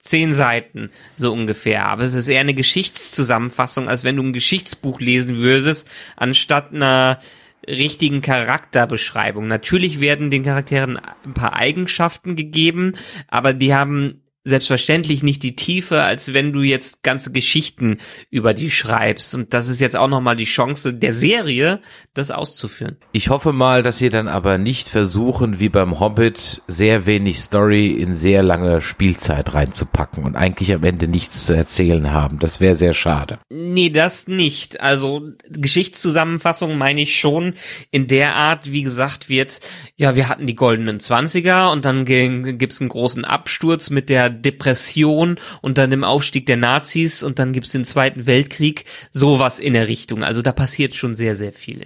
[0.00, 1.86] zehn Seiten, so ungefähr.
[1.86, 7.20] Aber es ist eher eine Geschichtszusammenfassung, als wenn du ein Geschichtsbuch lesen würdest, anstatt einer
[7.68, 9.46] richtigen Charakterbeschreibung.
[9.46, 12.96] Natürlich werden den Charakteren ein paar Eigenschaften gegeben,
[13.28, 17.98] aber die haben selbstverständlich nicht die Tiefe, als wenn du jetzt ganze Geschichten
[18.30, 19.34] über die schreibst.
[19.34, 21.80] Und das ist jetzt auch nochmal die Chance der Serie,
[22.14, 22.96] das auszuführen.
[23.12, 27.88] Ich hoffe mal, dass sie dann aber nicht versuchen, wie beim Hobbit, sehr wenig Story
[27.90, 32.38] in sehr lange Spielzeit reinzupacken und eigentlich am Ende nichts zu erzählen haben.
[32.40, 33.38] Das wäre sehr schade.
[33.48, 34.80] Nee, das nicht.
[34.80, 37.54] Also Geschichtszusammenfassung meine ich schon
[37.90, 39.60] in der Art, wie gesagt wird,
[39.96, 45.38] ja, wir hatten die goldenen Zwanziger und dann gibt's einen großen Absturz mit der Depression
[45.60, 49.88] und dann dem Aufstieg der Nazis und dann gibt's den Zweiten Weltkrieg, sowas in der
[49.88, 50.24] Richtung.
[50.24, 51.82] Also da passiert schon sehr, sehr viel.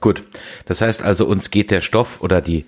[0.00, 0.24] Gut,
[0.66, 2.64] das heißt also, uns geht der Stoff oder die,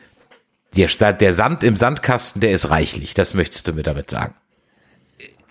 [0.76, 3.14] der, der Sand im Sandkasten, der ist reichlich.
[3.14, 4.34] Das möchtest du mir damit sagen.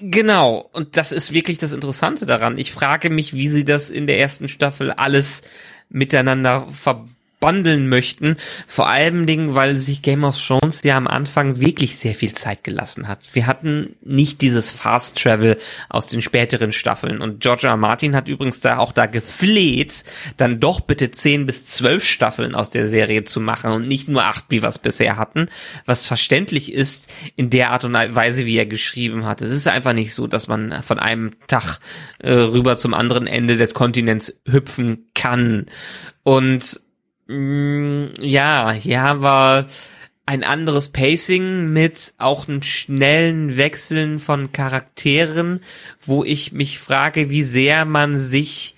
[0.01, 2.57] Genau, und das ist wirklich das Interessante daran.
[2.57, 5.41] Ich frage mich, wie sie das in der ersten Staffel alles
[5.89, 8.37] miteinander verbinden bundeln möchten.
[8.67, 12.63] Vor allem Dingen, weil sich Game of Thrones ja am Anfang wirklich sehr viel Zeit
[12.63, 13.19] gelassen hat.
[13.33, 15.57] Wir hatten nicht dieses Fast Travel
[15.89, 17.21] aus den späteren Staffeln.
[17.21, 17.77] Und George R.
[17.77, 20.03] Martin hat übrigens da auch da gefleht,
[20.37, 24.23] dann doch bitte zehn bis zwölf Staffeln aus der Serie zu machen und nicht nur
[24.23, 25.49] acht, wie wir es bisher hatten.
[25.85, 29.41] Was verständlich ist in der Art und Weise, wie er geschrieben hat.
[29.41, 31.79] Es ist einfach nicht so, dass man von einem Tag
[32.19, 35.67] äh, rüber zum anderen Ende des Kontinents hüpfen kann.
[36.23, 36.79] Und
[37.29, 39.67] Mm, ja, ja, war
[40.25, 45.59] ein anderes Pacing mit auch einem schnellen Wechseln von Charakteren,
[46.01, 48.75] wo ich mich frage, wie sehr man sich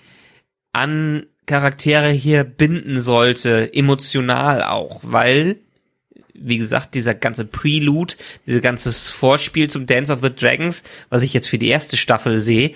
[0.72, 5.56] an Charaktere hier binden sollte, emotional auch, weil
[6.34, 8.14] wie gesagt, dieser ganze Prelude,
[8.46, 12.36] dieses ganze Vorspiel zum Dance of the Dragons, was ich jetzt für die erste Staffel
[12.36, 12.72] sehe,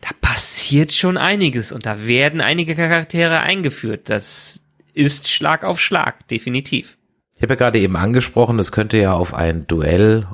[0.00, 4.08] da passiert schon einiges und da werden einige Charaktere eingeführt.
[4.08, 4.63] Das
[4.94, 6.96] ist Schlag auf Schlag, definitiv.
[7.36, 10.26] Ich habe ja gerade eben angesprochen, das könnte ja auf ein Duell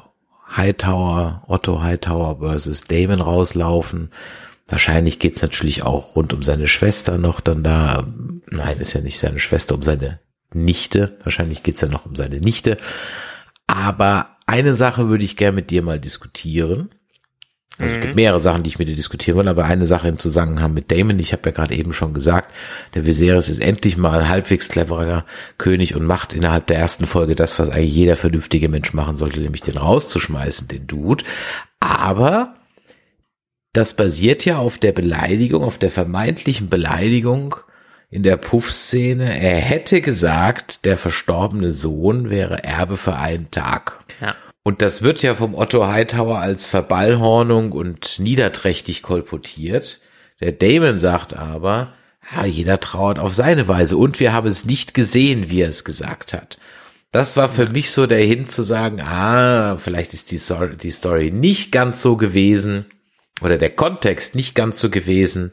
[0.57, 4.11] Hightower, Otto Hightower versus Damon rauslaufen.
[4.69, 8.07] Wahrscheinlich geht's natürlich auch rund um seine Schwester noch dann da.
[8.51, 10.21] Nein, ist ja nicht seine Schwester, um seine
[10.53, 11.19] Nichte.
[11.23, 12.77] Wahrscheinlich geht's ja noch um seine Nichte.
[13.67, 16.91] Aber eine Sache würde ich gerne mit dir mal diskutieren.
[17.81, 18.16] Also es gibt mhm.
[18.16, 21.18] mehrere Sachen, die ich mit dir diskutieren will, aber eine Sache im Zusammenhang mit Damon,
[21.18, 22.53] ich habe ja gerade eben schon gesagt,
[22.95, 25.24] der Viserys ist endlich mal ein halbwegs cleverer
[25.59, 29.41] König und macht innerhalb der ersten Folge das, was eigentlich jeder vernünftige Mensch machen sollte,
[29.41, 31.24] nämlich den rauszuschmeißen, den Dude.
[31.81, 32.55] Aber
[33.72, 37.57] das basiert ja auf der Beleidigung, auf der vermeintlichen Beleidigung
[38.11, 39.41] in der Puff-Szene.
[39.41, 44.01] Er hätte gesagt, der verstorbene Sohn wäre Erbe für einen Tag.
[44.20, 44.35] Ja.
[44.63, 50.01] Und das wird ja vom Otto Hightower als Verballhornung und niederträchtig kolportiert.
[50.41, 51.95] Der Damon sagt aber,
[52.35, 55.85] ja, jeder trauert auf seine Weise und wir haben es nicht gesehen, wie er es
[55.85, 56.59] gesagt hat.
[57.13, 57.71] Das war für ja.
[57.71, 62.01] mich so der Hin zu sagen, ah, vielleicht ist die Story, die Story nicht ganz
[62.01, 62.87] so gewesen
[63.41, 65.53] oder der Kontext nicht ganz so gewesen,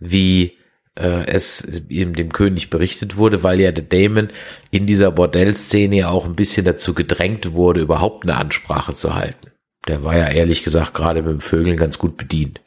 [0.00, 0.56] wie
[0.96, 4.30] äh, es ihm dem König berichtet wurde, weil ja der Damon
[4.70, 9.50] in dieser Bordellszene ja auch ein bisschen dazu gedrängt wurde, überhaupt eine Ansprache zu halten.
[9.88, 12.60] Der war ja ehrlich gesagt gerade mit dem Vögeln ganz gut bedient.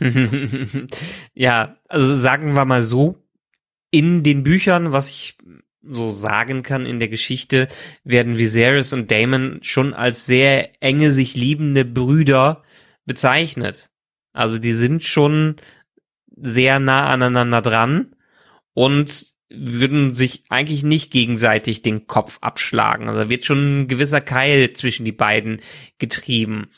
[1.34, 3.22] ja, also sagen wir mal so,
[3.90, 5.36] in den Büchern, was ich
[5.82, 7.68] so sagen kann in der Geschichte,
[8.04, 12.62] werden Viserys und Damon schon als sehr enge sich liebende Brüder
[13.04, 13.90] bezeichnet.
[14.32, 15.56] Also die sind schon
[16.36, 18.14] sehr nah aneinander dran
[18.74, 23.08] und würden sich eigentlich nicht gegenseitig den Kopf abschlagen.
[23.08, 25.60] Also wird schon ein gewisser Keil zwischen die beiden
[25.98, 26.68] getrieben.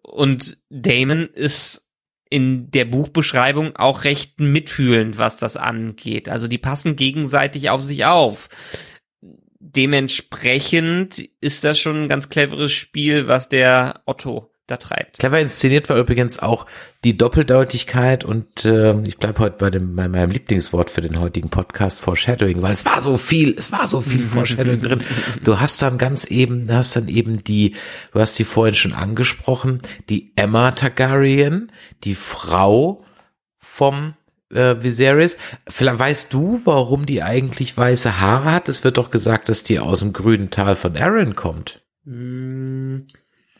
[0.00, 1.88] Und Damon ist
[2.30, 6.28] in der Buchbeschreibung auch recht mitfühlend, was das angeht.
[6.30, 8.48] Also die passen gegenseitig auf sich auf.
[9.60, 15.18] Dementsprechend ist das schon ein ganz cleveres Spiel, was der Otto da treibt.
[15.18, 16.66] Clever inszeniert war übrigens auch
[17.04, 21.50] die Doppeldeutigkeit und äh, ich bleib heute bei, dem, bei meinem Lieblingswort für den heutigen
[21.50, 25.04] Podcast Foreshadowing, weil es war so viel, es war so viel Foreshadowing drin.
[25.42, 27.74] Du hast dann ganz eben, du hast dann eben die,
[28.12, 31.72] du hast die vorhin schon angesprochen, die Emma Targaryen,
[32.04, 33.04] die Frau
[33.58, 34.14] vom
[34.52, 35.36] äh, Viserys.
[35.68, 38.68] Vielleicht weißt du, warum die eigentlich weiße Haare hat?
[38.68, 41.82] Es wird doch gesagt, dass die aus dem grünen Tal von Aaron kommt.
[42.04, 43.00] Mm,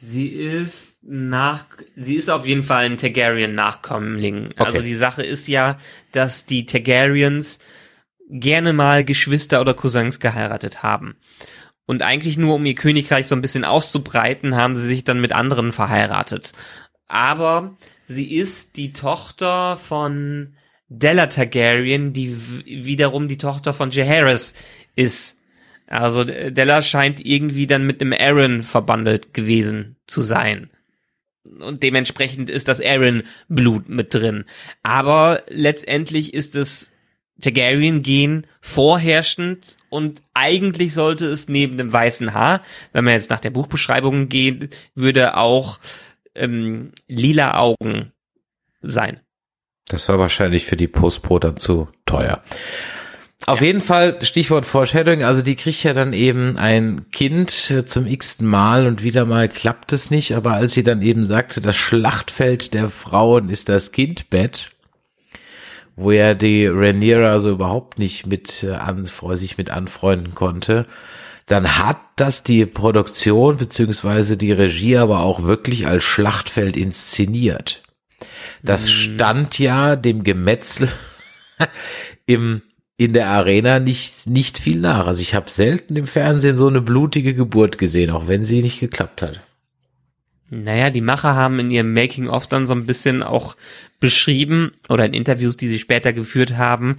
[0.03, 1.65] sie ist nach,
[1.97, 4.47] sie ist auf jeden Fall ein Targaryen-Nachkommling.
[4.47, 4.63] Okay.
[4.63, 5.79] Also die Sache ist ja,
[6.11, 7.61] dass die Targaryens
[8.29, 11.17] gerne mal Geschwister oder Cousins geheiratet haben.
[11.87, 15.33] Und eigentlich nur, um ihr Königreich so ein bisschen auszubreiten, haben sie sich dann mit
[15.33, 16.53] anderen verheiratet.
[17.07, 17.77] Aber
[18.09, 20.57] sie ist die Tochter von
[20.89, 24.55] Della Targaryen, die wiederum die Tochter von Jaehaerys
[24.95, 25.39] ist.
[25.93, 30.71] Also Della scheint irgendwie dann mit einem Aaron verbandelt gewesen zu sein.
[31.61, 34.45] Und dementsprechend ist das Aaron-Blut mit drin.
[34.83, 36.93] Aber letztendlich ist es
[37.43, 42.63] Targaryen-Gen vorherrschend und eigentlich sollte es neben dem weißen Haar,
[42.93, 45.79] wenn man jetzt nach der Buchbeschreibung geht, würde auch
[46.35, 48.13] ähm, lila Augen
[48.81, 49.21] sein.
[49.89, 52.43] Das war wahrscheinlich für die Postpro dann zu teuer.
[53.47, 58.07] Auf jeden Fall, Stichwort Foreshadowing, also die kriegt ja dann eben ein Kind äh, zum
[58.07, 61.77] x-ten Mal und wieder mal klappt es nicht, aber als sie dann eben sagte, das
[61.77, 64.71] Schlachtfeld der Frauen ist das Kindbett,
[65.97, 70.87] wo ja die Rhaenyra so überhaupt nicht mit äh, an, sich mit anfreunden konnte,
[71.47, 77.83] dann hat das die Produktion beziehungsweise die Regie aber auch wirklich als Schlachtfeld inszeniert.
[78.63, 80.89] Das stand ja dem Gemetzel
[82.27, 82.63] im
[83.05, 85.07] in der Arena nicht nicht viel nach.
[85.07, 88.81] Also ich habe selten im Fernsehen so eine blutige Geburt gesehen, auch wenn sie nicht
[88.81, 89.41] geklappt hat.
[90.51, 93.57] Naja, die Macher haben in ihrem Making-of dann so ein bisschen auch
[94.01, 96.99] beschrieben oder in Interviews, die sie später geführt haben,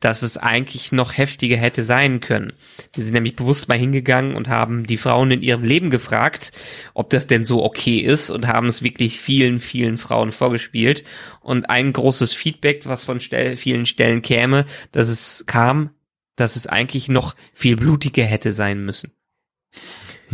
[0.00, 2.52] dass es eigentlich noch heftiger hätte sein können.
[2.94, 6.52] Die sind nämlich bewusst mal hingegangen und haben die Frauen in ihrem Leben gefragt,
[6.94, 11.04] ob das denn so okay ist und haben es wirklich vielen, vielen Frauen vorgespielt.
[11.40, 15.90] Und ein großes Feedback, was von Stell vielen Stellen käme, dass es kam,
[16.36, 19.12] dass es eigentlich noch viel blutiger hätte sein müssen.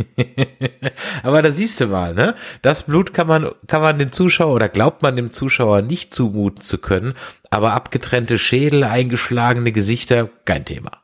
[1.23, 2.35] Aber da siehst du mal, ne?
[2.61, 6.61] Das Blut kann man, kann man dem Zuschauer oder glaubt man dem Zuschauer nicht zumuten
[6.61, 7.13] zu können,
[7.49, 11.03] aber abgetrennte Schädel, eingeschlagene Gesichter, kein Thema.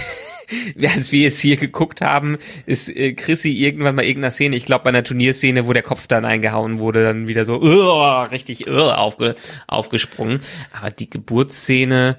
[0.82, 4.84] als wir jetzt hier geguckt haben, ist äh, Chrissy irgendwann mal irgendeiner Szene, ich glaube
[4.84, 8.90] bei einer Turnierszene, wo der Kopf dann eingehauen wurde, dann wieder so uh, richtig uh,
[8.90, 9.34] aufge,
[9.66, 10.42] aufgesprungen.
[10.72, 12.16] Aber die Geburtsszene,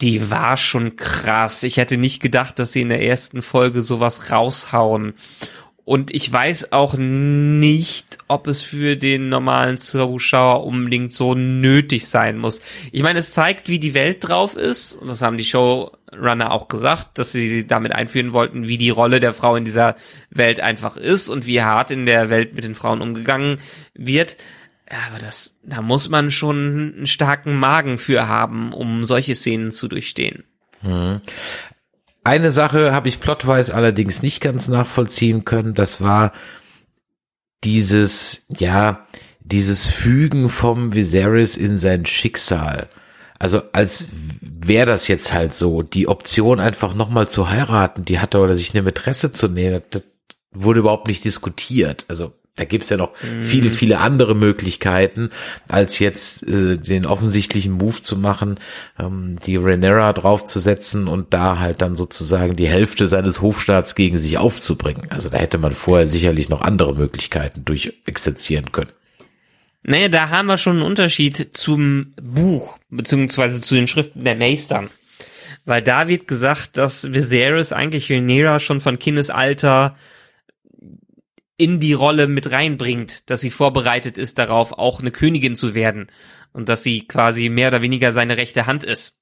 [0.00, 1.62] die war schon krass.
[1.62, 5.14] Ich hätte nicht gedacht, dass sie in der ersten Folge sowas raushauen.
[5.84, 12.38] Und ich weiß auch nicht, ob es für den normalen Zuschauer unbedingt so nötig sein
[12.38, 12.62] muss.
[12.90, 14.94] Ich meine, es zeigt, wie die Welt drauf ist.
[14.94, 19.20] Und das haben die Showrunner auch gesagt, dass sie damit einführen wollten, wie die Rolle
[19.20, 19.96] der Frau in dieser
[20.30, 23.58] Welt einfach ist und wie hart in der Welt mit den Frauen umgegangen
[23.92, 24.38] wird.
[24.94, 29.72] Ja, aber das, da muss man schon einen starken Magen für haben, um solche Szenen
[29.72, 30.44] zu durchstehen.
[32.22, 35.74] Eine Sache habe ich plotwise allerdings nicht ganz nachvollziehen können.
[35.74, 36.32] Das war
[37.64, 39.04] dieses, ja,
[39.40, 42.88] dieses Fügen vom Viserys in sein Schicksal.
[43.40, 44.06] Also als
[44.40, 48.74] wäre das jetzt halt so, die Option einfach nochmal zu heiraten, die hatte oder sich
[48.74, 50.04] eine Mätresse zu nehmen, das
[50.52, 52.04] wurde überhaupt nicht diskutiert.
[52.06, 55.30] Also da gibt's ja noch viele, viele andere Möglichkeiten,
[55.66, 58.60] als jetzt äh, den offensichtlichen Move zu machen,
[58.98, 64.38] ähm, die Renera draufzusetzen und da halt dann sozusagen die Hälfte seines Hofstaats gegen sich
[64.38, 65.10] aufzubringen.
[65.10, 68.92] Also da hätte man vorher sicherlich noch andere Möglichkeiten durchexerzieren können.
[69.82, 74.90] Naja, da haben wir schon einen Unterschied zum Buch, beziehungsweise zu den Schriften der Meistern.
[75.66, 79.96] Weil da wird gesagt, dass Viserys eigentlich Rhaenyra schon von Kindesalter
[81.56, 86.08] in die Rolle mit reinbringt, dass sie vorbereitet ist darauf, auch eine Königin zu werden
[86.52, 89.20] und dass sie quasi mehr oder weniger seine rechte Hand ist.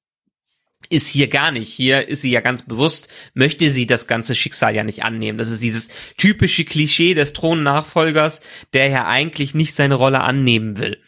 [0.88, 1.72] Ist hier gar nicht.
[1.72, 5.38] Hier ist sie ja ganz bewusst, möchte sie das ganze Schicksal ja nicht annehmen.
[5.38, 8.40] Das ist dieses typische Klischee des Thronnachfolgers,
[8.72, 11.00] der ja eigentlich nicht seine Rolle annehmen will.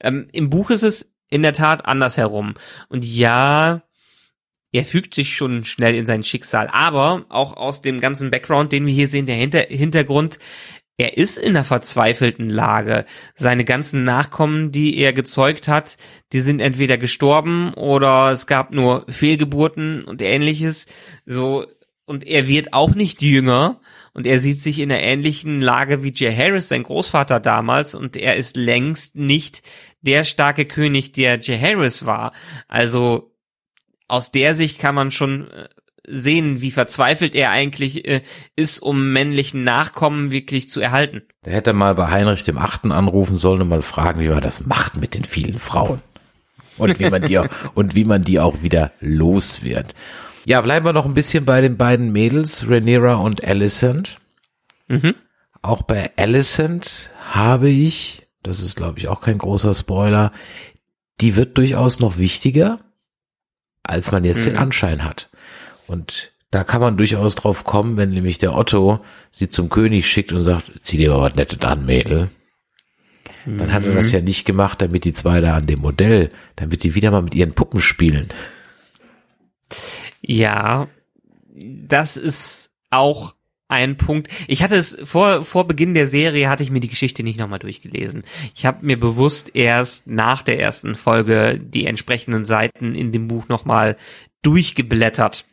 [0.00, 2.54] Ähm, Im Buch ist es in der Tat andersherum.
[2.88, 3.82] Und ja,
[4.72, 6.68] er fügt sich schon schnell in sein Schicksal.
[6.72, 10.38] Aber auch aus dem ganzen Background, den wir hier sehen, der Hinter Hintergrund,
[10.96, 13.06] er ist in einer verzweifelten Lage.
[13.34, 15.96] Seine ganzen Nachkommen, die er gezeugt hat,
[16.34, 20.86] die sind entweder gestorben oder es gab nur Fehlgeburten und ähnliches.
[21.24, 21.64] So,
[22.04, 23.80] und er wird auch nicht jünger
[24.12, 28.16] und er sieht sich in einer ähnlichen Lage wie Jay Harris, sein Großvater damals, und
[28.16, 29.62] er ist längst nicht
[30.02, 32.32] der starke König, der Jay Harris war.
[32.68, 33.29] Also
[34.10, 35.68] aus der Sicht kann man schon äh,
[36.06, 38.22] sehen, wie verzweifelt er eigentlich äh,
[38.56, 41.22] ist, um männlichen Nachkommen wirklich zu erhalten.
[41.42, 44.40] Da hätte er mal bei Heinrich dem Achten anrufen sollen und mal fragen, wie man
[44.40, 46.02] das macht mit den vielen Frauen.
[46.76, 49.94] und wie man die auch, und wie man die auch wieder los wird.
[50.44, 54.16] Ja, bleiben wir noch ein bisschen bei den beiden Mädels, Rhaenyra und Alicent.
[54.88, 55.14] Mhm.
[55.62, 60.32] Auch bei Alicent habe ich, das ist glaube ich auch kein großer Spoiler,
[61.20, 62.80] die wird durchaus noch wichtiger,
[63.82, 64.50] als man jetzt Mhm.
[64.50, 65.28] den Anschein hat.
[65.86, 69.00] Und da kann man durchaus drauf kommen, wenn nämlich der Otto
[69.30, 72.28] sie zum König schickt und sagt, zieh dir mal was Nettes an, Mädel.
[73.46, 73.96] Dann hat er Mhm.
[73.96, 77.22] das ja nicht gemacht, damit die zwei da an dem Modell, damit sie wieder mal
[77.22, 78.28] mit ihren Puppen spielen.
[80.20, 80.88] Ja,
[81.54, 83.34] das ist auch
[83.70, 84.28] ein Punkt.
[84.48, 87.58] Ich hatte es vor vor Beginn der Serie hatte ich mir die Geschichte nicht nochmal
[87.58, 88.24] durchgelesen.
[88.54, 93.48] Ich habe mir bewusst erst nach der ersten Folge die entsprechenden Seiten in dem Buch
[93.48, 93.96] nochmal
[94.42, 95.44] durchgeblättert.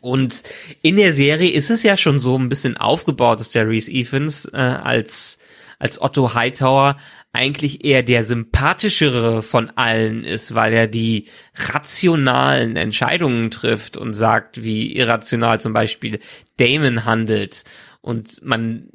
[0.00, 0.42] Und
[0.82, 4.44] in der Serie ist es ja schon so ein bisschen aufgebaut, dass der Reese Evans
[4.52, 5.38] äh, als
[5.78, 6.96] als Otto Hightower
[7.34, 14.62] eigentlich eher der sympathischere von allen ist, weil er die rationalen Entscheidungen trifft und sagt,
[14.62, 16.20] wie irrational zum Beispiel
[16.58, 17.64] Damon handelt.
[18.00, 18.88] Und man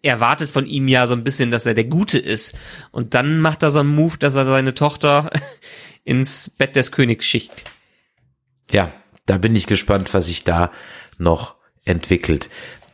[0.00, 2.54] erwartet von ihm ja so ein bisschen, dass er der Gute ist.
[2.92, 5.30] Und dann macht er so einen Move, dass er seine Tochter
[6.04, 7.62] ins Bett des Königs schickt.
[8.70, 8.90] Ja,
[9.26, 10.72] da bin ich gespannt, was sich da
[11.18, 12.48] noch entwickelt.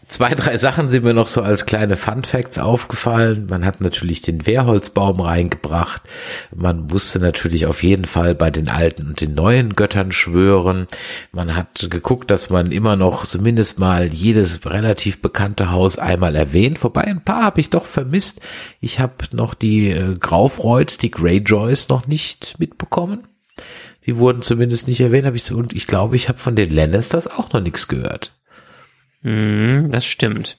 [0.08, 3.46] Zwei, drei Sachen sind mir noch so als kleine Fun Facts aufgefallen.
[3.50, 6.02] Man hat natürlich den Wehrholzbaum reingebracht.
[6.54, 10.86] Man musste natürlich auf jeden Fall bei den alten und den neuen Göttern schwören.
[11.30, 16.82] Man hat geguckt, dass man immer noch zumindest mal jedes relativ bekannte Haus einmal erwähnt.
[16.82, 18.40] Wobei ein paar habe ich doch vermisst.
[18.80, 23.28] Ich habe noch die äh, Graufreuds, die Greyjoys noch nicht mitbekommen.
[24.06, 26.74] Die wurden zumindest nicht erwähnt, habe ich so, und ich glaube, ich habe von den
[26.74, 28.32] Lannisters auch noch nichts gehört.
[29.22, 30.58] Hm, das stimmt.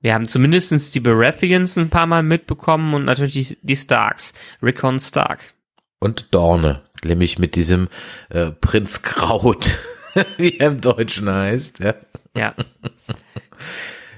[0.00, 4.34] Wir haben zumindestens die Baratheons ein paar Mal mitbekommen und natürlich die Starks.
[4.62, 5.54] Rickon Stark.
[5.98, 7.88] Und Dorne, nämlich mit diesem
[8.28, 9.78] äh, Prinz Kraut,
[10.36, 11.80] wie er im Deutschen heißt.
[11.80, 11.94] Ja.
[12.36, 12.54] Ja.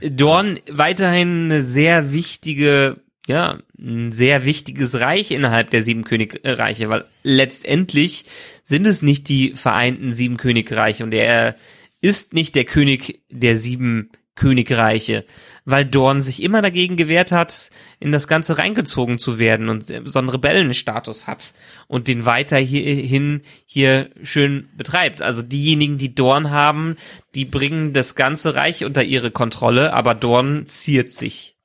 [0.03, 2.97] Dorn weiterhin eine sehr wichtige,
[3.29, 8.25] ja, ein sehr wichtiges Reich innerhalb der sieben Königreiche, weil letztendlich
[8.65, 11.55] sind es nicht die vereinten sieben Königreiche und er
[12.01, 15.25] ist nicht der König der sieben Königreiche,
[15.65, 20.19] weil Dorn sich immer dagegen gewehrt hat, in das Ganze reingezogen zu werden und so
[20.19, 21.55] einen Rebellenstatus hat
[21.89, 25.23] und den weiterhin hier schön betreibt.
[25.23, 26.97] Also diejenigen, die Dorn haben,
[27.35, 31.57] die bringen das ganze Reich unter ihre Kontrolle, aber Dorn ziert sich.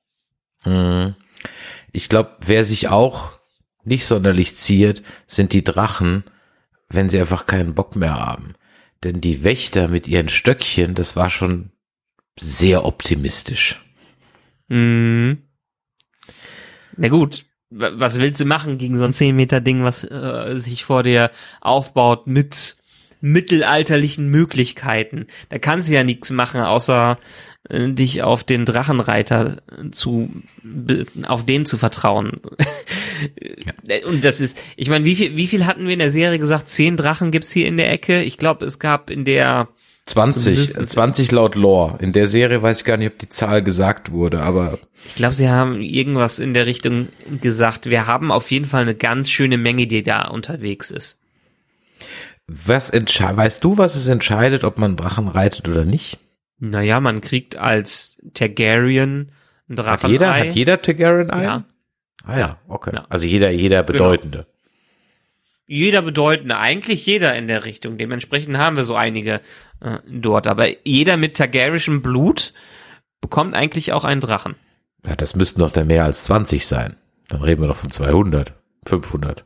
[0.60, 1.16] Hm.
[1.92, 3.34] Ich glaube, wer sich auch
[3.84, 6.24] nicht sonderlich ziert, sind die Drachen,
[6.88, 8.54] wenn sie einfach keinen Bock mehr haben.
[9.04, 11.72] Denn die Wächter mit ihren Stöckchen, das war schon
[12.40, 13.82] sehr optimistisch.
[14.68, 15.40] Mhm.
[16.98, 20.54] Na gut, wa- was willst du machen gegen so ein 10 Meter Ding, was äh,
[20.56, 21.32] sich vor dir
[21.62, 22.78] aufbaut mit
[23.22, 25.28] mittelalterlichen Möglichkeiten?
[25.50, 27.18] Da kannst du ja nichts machen, außer
[27.70, 30.30] äh, dich auf den Drachenreiter zu,
[31.26, 32.42] auf den zu vertrauen.
[34.06, 36.68] Und das ist, ich meine, wie viel, wie viel hatten wir in der Serie gesagt?
[36.70, 38.22] Zehn Drachen gibt's hier in der Ecke.
[38.24, 39.68] Ich glaube, es gab in der
[40.06, 40.42] 20,
[40.74, 41.98] Zumindest- 20 laut Lore.
[42.02, 45.34] In der Serie weiß ich gar nicht, ob die Zahl gesagt wurde, aber Ich glaube,
[45.34, 47.08] sie haben irgendwas in der Richtung
[47.42, 47.90] gesagt.
[47.90, 51.20] Wir haben auf jeden Fall eine ganz schöne Menge, die da unterwegs ist.
[52.48, 56.18] was entscheidet, weißt du, was es entscheidet, ob man Drachen reitet oder nicht?
[56.60, 59.32] Naja, man kriegt als Targaryen
[59.70, 60.12] ein Hat Drachenei.
[60.12, 61.44] jeder, hat jeder Targaryen einen?
[61.44, 61.64] Ja.
[62.24, 62.92] Ah ja, okay.
[62.94, 63.06] Ja.
[63.10, 64.46] Also jeder, jeder bedeutende.
[65.68, 67.98] Jeder bedeutende, eigentlich jeder in der Richtung.
[67.98, 69.40] Dementsprechend haben wir so einige
[69.80, 70.48] äh, dort.
[70.48, 72.54] Aber jeder mit Targaryischem Blut
[73.22, 74.56] bekommt eigentlich auch einen Drachen.
[75.06, 76.98] Ja, das müssten doch dann mehr als 20 sein.
[77.30, 78.54] Dann reden wir doch von 200,
[78.86, 79.46] 500.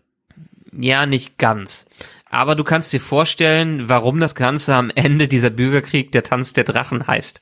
[0.73, 1.85] Ja, nicht ganz.
[2.29, 6.63] Aber du kannst dir vorstellen, warum das Ganze am Ende dieser Bürgerkrieg der Tanz der
[6.63, 7.41] Drachen heißt.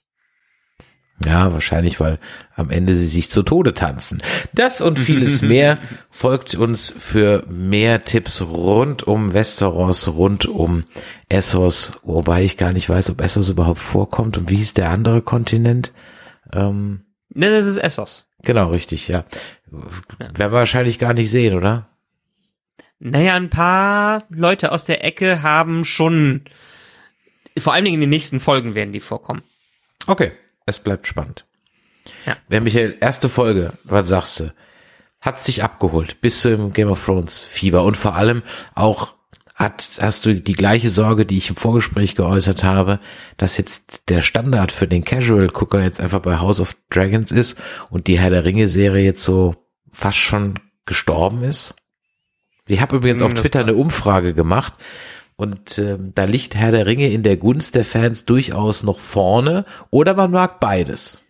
[1.25, 2.19] Ja, wahrscheinlich, weil
[2.55, 4.21] am Ende sie sich zu Tode tanzen.
[4.53, 5.77] Das und vieles mehr
[6.09, 10.85] folgt uns für mehr Tipps rund um Westeros, rund um
[11.29, 15.21] Essos, wobei ich gar nicht weiß, ob Essos überhaupt vorkommt und wie hieß der andere
[15.21, 15.93] Kontinent?
[16.51, 17.01] Ähm,
[17.35, 18.27] Ne, das ist Essos.
[18.43, 19.25] genau, richtig, ja.
[19.71, 21.89] Werden wir wahrscheinlich gar nicht sehen, oder?
[22.99, 26.41] Naja, ein paar Leute aus der Ecke haben schon,
[27.57, 29.41] vor allen Dingen in den nächsten Folgen werden die vorkommen.
[30.05, 30.31] Okay,
[30.65, 31.45] es bleibt spannend.
[32.25, 32.37] Ja.
[32.47, 34.53] Wer Michael, erste Folge, was sagst du?
[35.21, 38.43] Hat's dich abgeholt bis zum Game of Thrones Fieber und vor allem
[38.75, 39.13] auch
[39.55, 42.99] hat, hast du die gleiche Sorge, die ich im Vorgespräch geäußert habe,
[43.37, 47.61] dass jetzt der Standard für den Casual Gucker jetzt einfach bei House of Dragons ist
[47.89, 49.55] und die Herr der Ringe Serie jetzt so
[49.91, 51.75] fast schon gestorben ist?
[52.67, 54.73] Ich habe übrigens Hm, auf Twitter eine Umfrage gemacht
[55.43, 59.65] und ähm, da liegt Herr der Ringe in der Gunst der Fans durchaus noch vorne
[59.91, 61.21] oder man mag beides.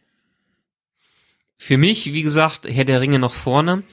[1.57, 3.83] Für mich, wie gesagt, Herr der Ringe noch vorne.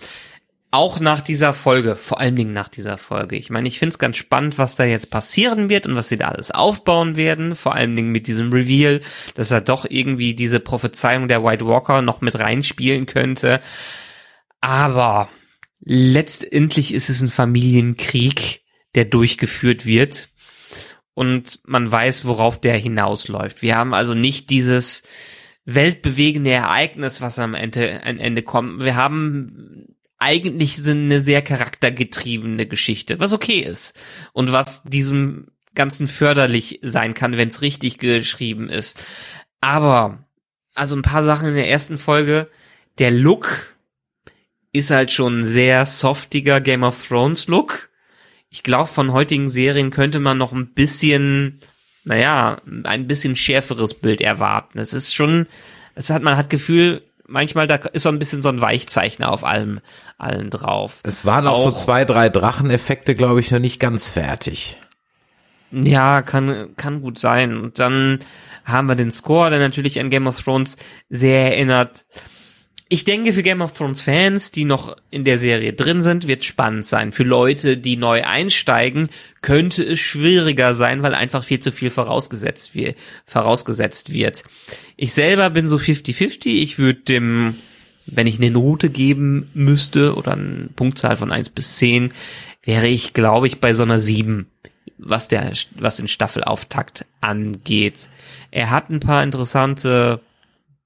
[0.73, 3.37] Auch nach dieser Folge, vor allen Dingen nach dieser Folge.
[3.37, 6.17] Ich meine, ich finde es ganz spannend, was da jetzt passieren wird und was sie
[6.17, 7.57] da alles aufbauen werden.
[7.57, 9.01] Vor allen Dingen mit diesem Reveal,
[9.35, 13.61] dass er doch irgendwie diese Prophezeiung der White Walker noch mit reinspielen könnte.
[14.61, 15.29] Aber
[15.81, 18.63] letztendlich ist es ein Familienkrieg,
[18.95, 20.29] der durchgeführt wird.
[21.15, 23.63] Und man weiß, worauf der hinausläuft.
[23.63, 25.03] Wir haben also nicht dieses
[25.65, 28.83] weltbewegende Ereignis, was am Ende, am Ende kommt.
[28.83, 29.87] Wir haben
[30.19, 33.99] eigentlich eine sehr charaktergetriebene Geschichte, was okay ist.
[34.33, 39.03] Und was diesem Ganzen förderlich sein kann, wenn es richtig geschrieben ist.
[39.61, 40.27] Aber,
[40.75, 42.49] also ein paar Sachen in der ersten Folge,
[42.99, 43.77] der Look
[44.73, 47.90] ist halt schon ein sehr softiger Game of Thrones Look.
[48.51, 51.61] Ich glaube, von heutigen Serien könnte man noch ein bisschen,
[52.05, 54.79] naja, ein bisschen schärferes Bild erwarten.
[54.79, 55.47] Es ist schon,
[55.95, 59.45] es hat, man hat Gefühl, manchmal da ist so ein bisschen so ein Weichzeichner auf
[59.45, 59.81] allem,
[60.19, 61.01] allen drauf.
[61.05, 64.77] Es waren auch, so Auch- zwei, drei Dracheneffekte, glaube ich, noch nicht ganz fertig.
[65.71, 67.57] Ja, kann, kann gut sein.
[67.57, 68.19] Und dann
[68.65, 70.77] haben wir den Score, der natürlich an Game of Thrones
[71.09, 72.05] sehr erinnert.
[72.93, 76.43] Ich denke, für Game of Thrones Fans, die noch in der Serie drin sind, wird
[76.43, 77.13] spannend sein.
[77.13, 79.11] Für Leute, die neu einsteigen,
[79.43, 84.43] könnte es schwieriger sein, weil einfach viel zu viel vorausgesetzt, wird, vorausgesetzt wird.
[84.97, 86.49] Ich selber bin so 50-50.
[86.49, 87.55] Ich würde dem,
[88.07, 92.13] wenn ich eine Note geben müsste oder eine Punktzahl von 1 bis 10,
[92.65, 94.47] wäre ich, glaube ich, bei so einer 7
[95.03, 98.09] was der, was den Staffelauftakt angeht.
[98.51, 100.21] Er hat ein paar interessante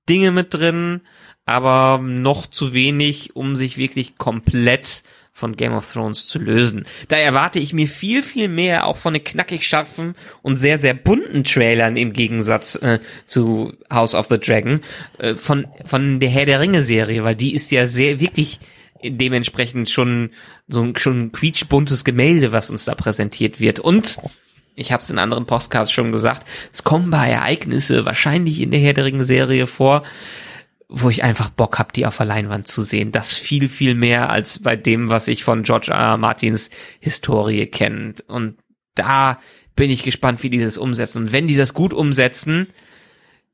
[0.09, 1.01] Dinge mit drin,
[1.47, 5.03] aber noch zu wenig, um sich wirklich komplett
[5.37, 6.87] von Game of Thrones zu lösen.
[7.09, 10.95] Da erwarte ich mir viel, viel mehr auch von den knackig scharfen und sehr, sehr
[10.95, 14.81] bunten Trailern im Gegensatz äh, zu House of the Dragon
[15.19, 18.61] äh, von, von der Herr der Ringe Serie, weil die ist ja sehr, wirklich
[19.03, 20.31] dementsprechend schon
[20.69, 23.81] so ein, schon ein quietschbuntes Gemälde, was uns da präsentiert wird.
[23.81, 24.19] Und
[24.77, 28.81] ich habe es in anderen Podcasts schon gesagt, es kommen bei Ereignisse wahrscheinlich in der
[28.81, 30.03] Herr der Ringe-Serie vor,
[30.97, 33.11] wo ich einfach Bock hab, die auf der Leinwand zu sehen.
[33.11, 35.99] Das viel, viel mehr als bei dem, was ich von George R.
[35.99, 36.17] R.
[36.19, 36.71] Martins
[37.01, 38.15] Historie kenne.
[38.29, 38.59] Und
[38.95, 39.41] da
[39.75, 41.25] bin ich gespannt, wie die das umsetzen.
[41.25, 42.69] Und wenn die das gut umsetzen,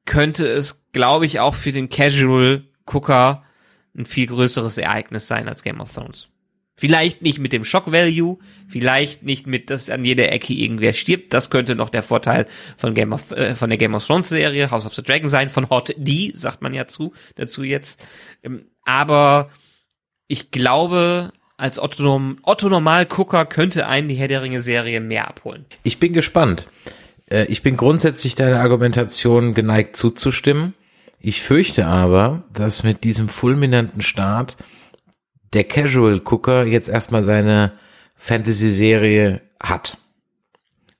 [0.05, 3.43] könnte es, glaube ich, auch für den Casual-Gucker
[3.97, 6.29] ein viel größeres Ereignis sein als Game of Thrones.
[6.81, 11.35] Vielleicht nicht mit dem Shock Value, vielleicht nicht mit, dass an jeder Ecke irgendwer stirbt.
[11.35, 12.47] Das könnte noch der Vorteil
[12.79, 15.51] von Game of, äh, von der Game of Thrones Serie, House of the Dragon sein,
[15.51, 18.03] von Hot D, sagt man ja zu, dazu jetzt.
[18.43, 19.51] Ähm, aber
[20.27, 25.67] ich glaube, als Otto, Otto Normalgucker könnte einen die Herr der Ringe Serie mehr abholen.
[25.83, 26.67] Ich bin gespannt.
[27.27, 30.73] Äh, Ich bin grundsätzlich deiner Argumentation geneigt zuzustimmen.
[31.21, 34.57] Ich fürchte aber, dass mit diesem fulminanten Start
[35.53, 37.73] der Casual Gucker jetzt erstmal seine
[38.17, 39.99] Fantasy-Serie hat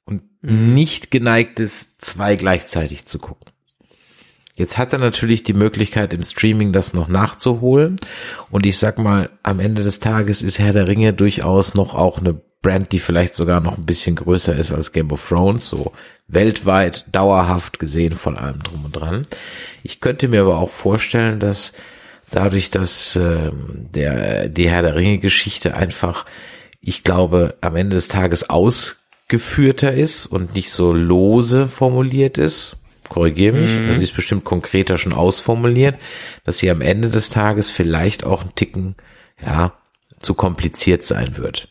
[0.05, 3.53] und nicht geneigt ist, zwei gleichzeitig zu gucken.
[4.55, 7.97] Jetzt hat er natürlich die Möglichkeit im Streaming das noch nachzuholen
[8.51, 12.19] und ich sag mal, am Ende des Tages ist Herr der Ringe durchaus noch auch
[12.19, 15.93] eine Brand, die vielleicht sogar noch ein bisschen größer ist als Game of Thrones, so
[16.29, 19.27] weltweit dauerhaft gesehen von allem drum und dran.
[19.83, 21.73] Ich könnte mir aber auch vorstellen, dass
[22.31, 26.27] dadurch, dass ähm, der die Herr der Ringe Geschichte einfach,
[26.81, 32.77] ich glaube, am Ende des Tages ausgeführter ist und nicht so lose formuliert ist.
[33.09, 35.97] Korrigiere mich, also sie ist bestimmt konkreter schon ausformuliert,
[36.45, 38.95] dass sie am Ende des Tages vielleicht auch ein Ticken,
[39.45, 39.73] ja,
[40.21, 41.69] zu kompliziert sein wird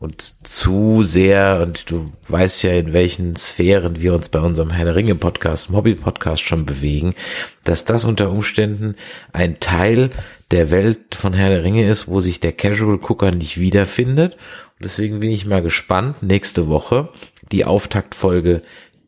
[0.00, 4.86] und zu sehr, und du weißt ja, in welchen Sphären wir uns bei unserem Herr
[4.86, 7.14] der Ringe Podcast, Mobile Podcast schon bewegen,
[7.64, 8.96] dass das unter Umständen
[9.34, 10.10] ein Teil
[10.50, 14.32] der Welt von Herr der Ringe ist, wo sich der Casual Gucker nicht wiederfindet.
[14.32, 17.10] Und deswegen bin ich mal gespannt, nächste Woche
[17.52, 18.62] die Auftaktfolge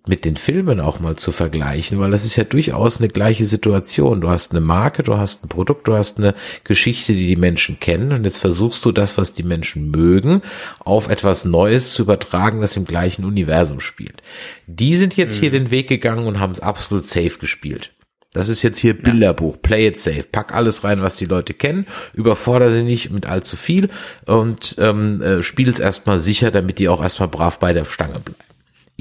[0.06, 4.20] mit den Filmen auch mal zu vergleichen, weil das ist ja durchaus eine gleiche Situation.
[4.20, 6.34] Du hast eine Marke, du hast ein Produkt, du hast eine
[6.64, 10.42] Geschichte, die die Menschen kennen und jetzt versuchst du das, was die Menschen mögen,
[10.80, 14.22] auf etwas Neues zu übertragen, das im gleichen Universum spielt.
[14.66, 17.92] Die sind jetzt hier den Weg gegangen und haben es absolut safe gespielt.
[18.32, 21.86] Das ist jetzt hier Bilderbuch, play it safe, pack alles rein, was die Leute kennen,
[22.14, 23.90] überfordere sie nicht mit allzu viel
[24.24, 28.20] und ähm, äh, spiel es erstmal sicher, damit die auch erstmal brav bei der Stange
[28.20, 28.51] bleiben.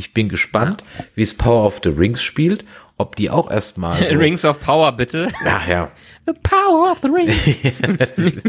[0.02, 0.84] Ich bin gespannt,
[1.14, 2.66] wie es Power of the Rings spielt,
[2.98, 5.28] ob die auch erstmal so, Rings of Power, bitte.
[5.46, 5.92] Ach ja,
[6.26, 7.62] The Power of the Rings.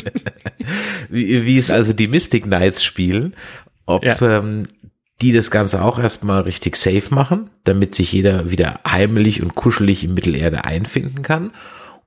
[1.10, 3.34] wie, wie es also die Mystic Knights spielen,
[3.86, 4.20] ob Ja.
[4.38, 4.68] ähm,
[5.20, 10.02] die das Ganze auch erstmal richtig safe machen, damit sich jeder wieder heimlich und kuschelig
[10.04, 11.52] in Mittelerde einfinden kann,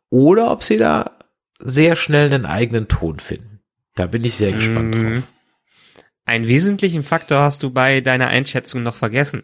[0.09, 1.11] oder ob sie da
[1.59, 3.59] sehr schnell einen eigenen Ton finden.
[3.95, 5.13] Da bin ich sehr gespannt Mhm.
[5.15, 5.23] drauf.
[6.25, 9.43] Einen wesentlichen Faktor hast du bei deiner Einschätzung noch vergessen.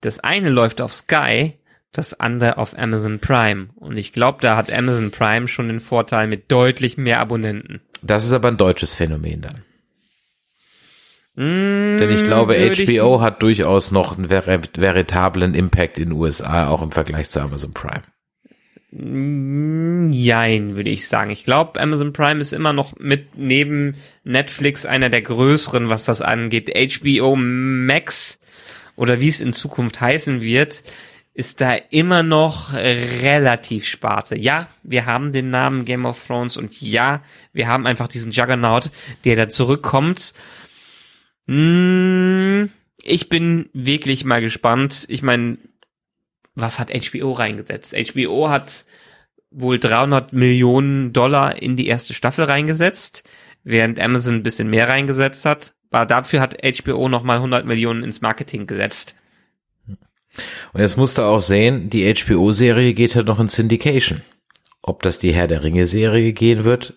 [0.00, 1.58] Das eine läuft auf Sky,
[1.92, 3.68] das andere auf Amazon Prime.
[3.74, 7.80] Und ich glaube, da hat Amazon Prime schon den Vorteil mit deutlich mehr Abonnenten.
[8.02, 9.64] Das ist aber ein deutsches Phänomen dann.
[11.34, 16.68] Mm, Denn ich glaube, HBO hat durchaus noch einen ver veritablen Impact in den USA,
[16.68, 18.02] auch im Vergleich zu Amazon Prime.
[18.92, 21.30] Mm, Jein, würde ich sagen.
[21.30, 26.22] Ich glaube, Amazon Prime ist immer noch mit neben Netflix einer der größeren, was das
[26.22, 26.70] angeht.
[26.74, 28.40] HBO Max
[28.96, 30.82] oder wie es in Zukunft heißen wird,
[31.32, 34.36] ist da immer noch relativ Sparte.
[34.36, 37.22] Ja, wir haben den Namen Game of Thrones und ja,
[37.52, 38.90] wir haben einfach diesen Juggernaut,
[39.24, 40.34] der da zurückkommt.
[41.46, 42.64] Mm,
[43.02, 45.06] Ich bin wirklich mal gespannt.
[45.08, 45.56] Ich meine,
[46.60, 47.94] was hat HBO reingesetzt?
[47.94, 48.84] HBO hat
[49.50, 53.24] wohl 300 Millionen Dollar in die erste Staffel reingesetzt,
[53.64, 55.74] während Amazon ein bisschen mehr reingesetzt hat.
[55.90, 59.16] Aber dafür hat HBO nochmal 100 Millionen ins Marketing gesetzt.
[60.72, 64.22] Und jetzt musst du auch sehen, die HBO-Serie geht halt noch in Syndication.
[64.82, 66.94] Ob das die Herr der Ringe-Serie gehen wird,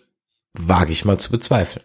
[0.53, 1.83] wage ich mal zu bezweifeln.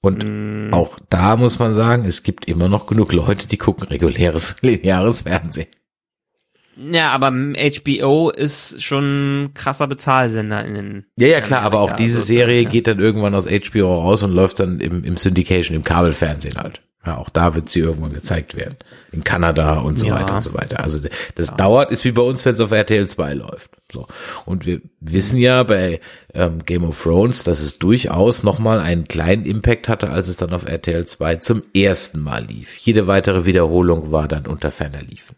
[0.00, 3.86] Und Mm, auch da muss man sagen, es gibt immer noch genug Leute, die gucken
[3.86, 5.68] reguläres, lineares Fernsehen.
[6.76, 11.06] Ja, aber HBO ist schon ein krasser Bezahlsender in den.
[11.18, 12.68] Ja, ja, klar, aber auch diese Also, Serie ja.
[12.70, 16.80] geht dann irgendwann aus HBO raus und läuft dann im, im Syndication, im Kabelfernsehen halt.
[17.04, 18.76] Ja, auch da wird sie irgendwann gezeigt werden.
[19.10, 20.14] In Kanada und so Ja.
[20.14, 20.78] weiter und so weiter.
[20.84, 21.00] Also
[21.34, 23.70] das dauert, ist wie bei uns, wenn es auf RTL 2 läuft.
[23.90, 24.06] So.
[24.46, 26.00] Und wir wissen ja bei
[26.32, 30.52] ähm, Game of Thrones, dass es durchaus nochmal einen kleinen Impact hatte, als es dann
[30.52, 32.76] auf RTL 2 zum ersten Mal lief.
[32.76, 35.34] Jede weitere Wiederholung war dann unter ferner liefen.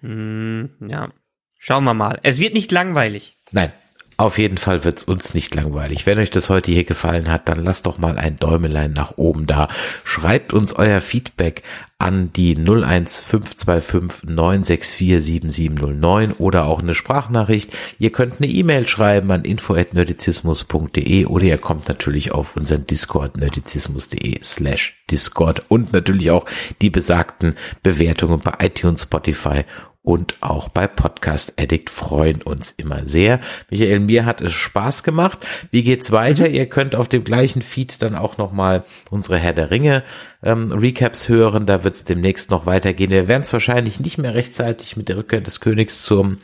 [0.00, 1.12] Hm, ja.
[1.58, 2.20] Schauen wir mal.
[2.22, 3.36] Es wird nicht langweilig.
[3.50, 3.72] Nein,
[4.18, 6.04] auf jeden Fall wird's uns nicht langweilig.
[6.04, 9.46] Wenn euch das heute hier gefallen hat, dann lasst doch mal ein Däumelein nach oben
[9.46, 9.68] da.
[10.02, 11.62] Schreibt uns euer Feedback
[11.98, 17.72] an die 01525 964 7709 oder auch eine Sprachnachricht.
[18.00, 24.42] Ihr könnt eine E-Mail schreiben an info@nerdizismus.de oder ihr kommt natürlich auf unseren Discord nerdizismus.de
[24.42, 26.46] slash Discord und natürlich auch
[26.82, 27.54] die besagten
[27.84, 29.64] Bewertungen bei iTunes, Spotify
[30.08, 33.40] und auch bei Podcast Addict freuen uns immer sehr.
[33.68, 35.46] Michael, mir hat es Spaß gemacht.
[35.70, 36.48] Wie geht's weiter?
[36.48, 40.02] Ihr könnt auf dem gleichen Feed dann auch nochmal unsere Herr der Ringe
[40.42, 41.66] ähm, Recaps hören.
[41.66, 43.10] Da wird's demnächst noch weitergehen.
[43.10, 46.38] Wir werden es wahrscheinlich nicht mehr rechtzeitig mit der Rückkehr des Königs zum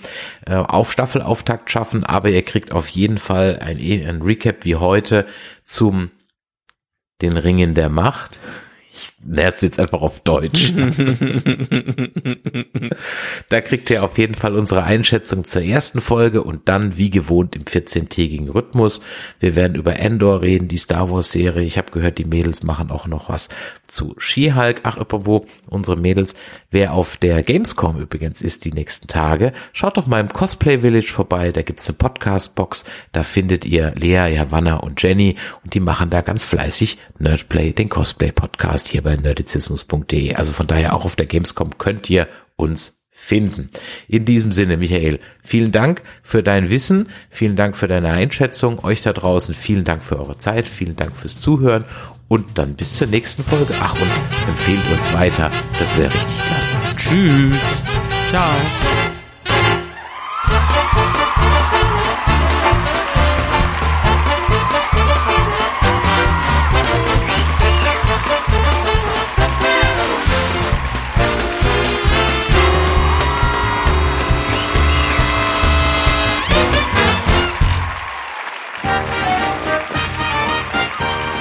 [0.44, 5.24] äh, auf Staffelauftakt schaffen, aber ihr kriegt auf jeden Fall ein, ein Recap wie heute
[5.62, 6.10] zum
[7.22, 8.38] den Ringen der Macht.
[8.92, 10.72] Ich es jetzt einfach auf Deutsch.
[13.48, 17.54] Da kriegt ihr auf jeden Fall unsere Einschätzung zur ersten Folge und dann wie gewohnt
[17.56, 19.00] im 14-tägigen Rhythmus.
[19.40, 21.64] Wir werden über Endor reden, die Star Wars Serie.
[21.64, 23.48] Ich habe gehört, die Mädels machen auch noch was
[23.86, 24.80] zu She-Hulk.
[24.84, 26.34] Ach, apropos, unsere Mädels.
[26.70, 31.12] Wer auf der Gamescom übrigens ist die nächsten Tage, schaut doch mal im Cosplay Village
[31.12, 31.52] vorbei.
[31.52, 32.84] Da gibt's eine Podcast-Box.
[33.12, 37.88] Da findet ihr Lea, Javanna und Jenny und die machen da ganz fleißig Nerdplay, den
[37.88, 40.34] Cosplay-Podcast hier bei nerdizismus.de.
[40.34, 43.70] Also von daher auch auf der Gamescom könnt ihr uns finden.
[44.08, 49.02] In diesem Sinne, Michael, vielen Dank für dein Wissen, vielen Dank für deine Einschätzung, euch
[49.02, 51.84] da draußen, vielen Dank für eure Zeit, vielen Dank fürs Zuhören
[52.28, 53.72] und dann bis zur nächsten Folge.
[53.80, 56.76] Ach, und empfehlt uns weiter, das wäre richtig klasse.
[56.96, 57.56] Tschüss.
[58.30, 59.03] Ciao.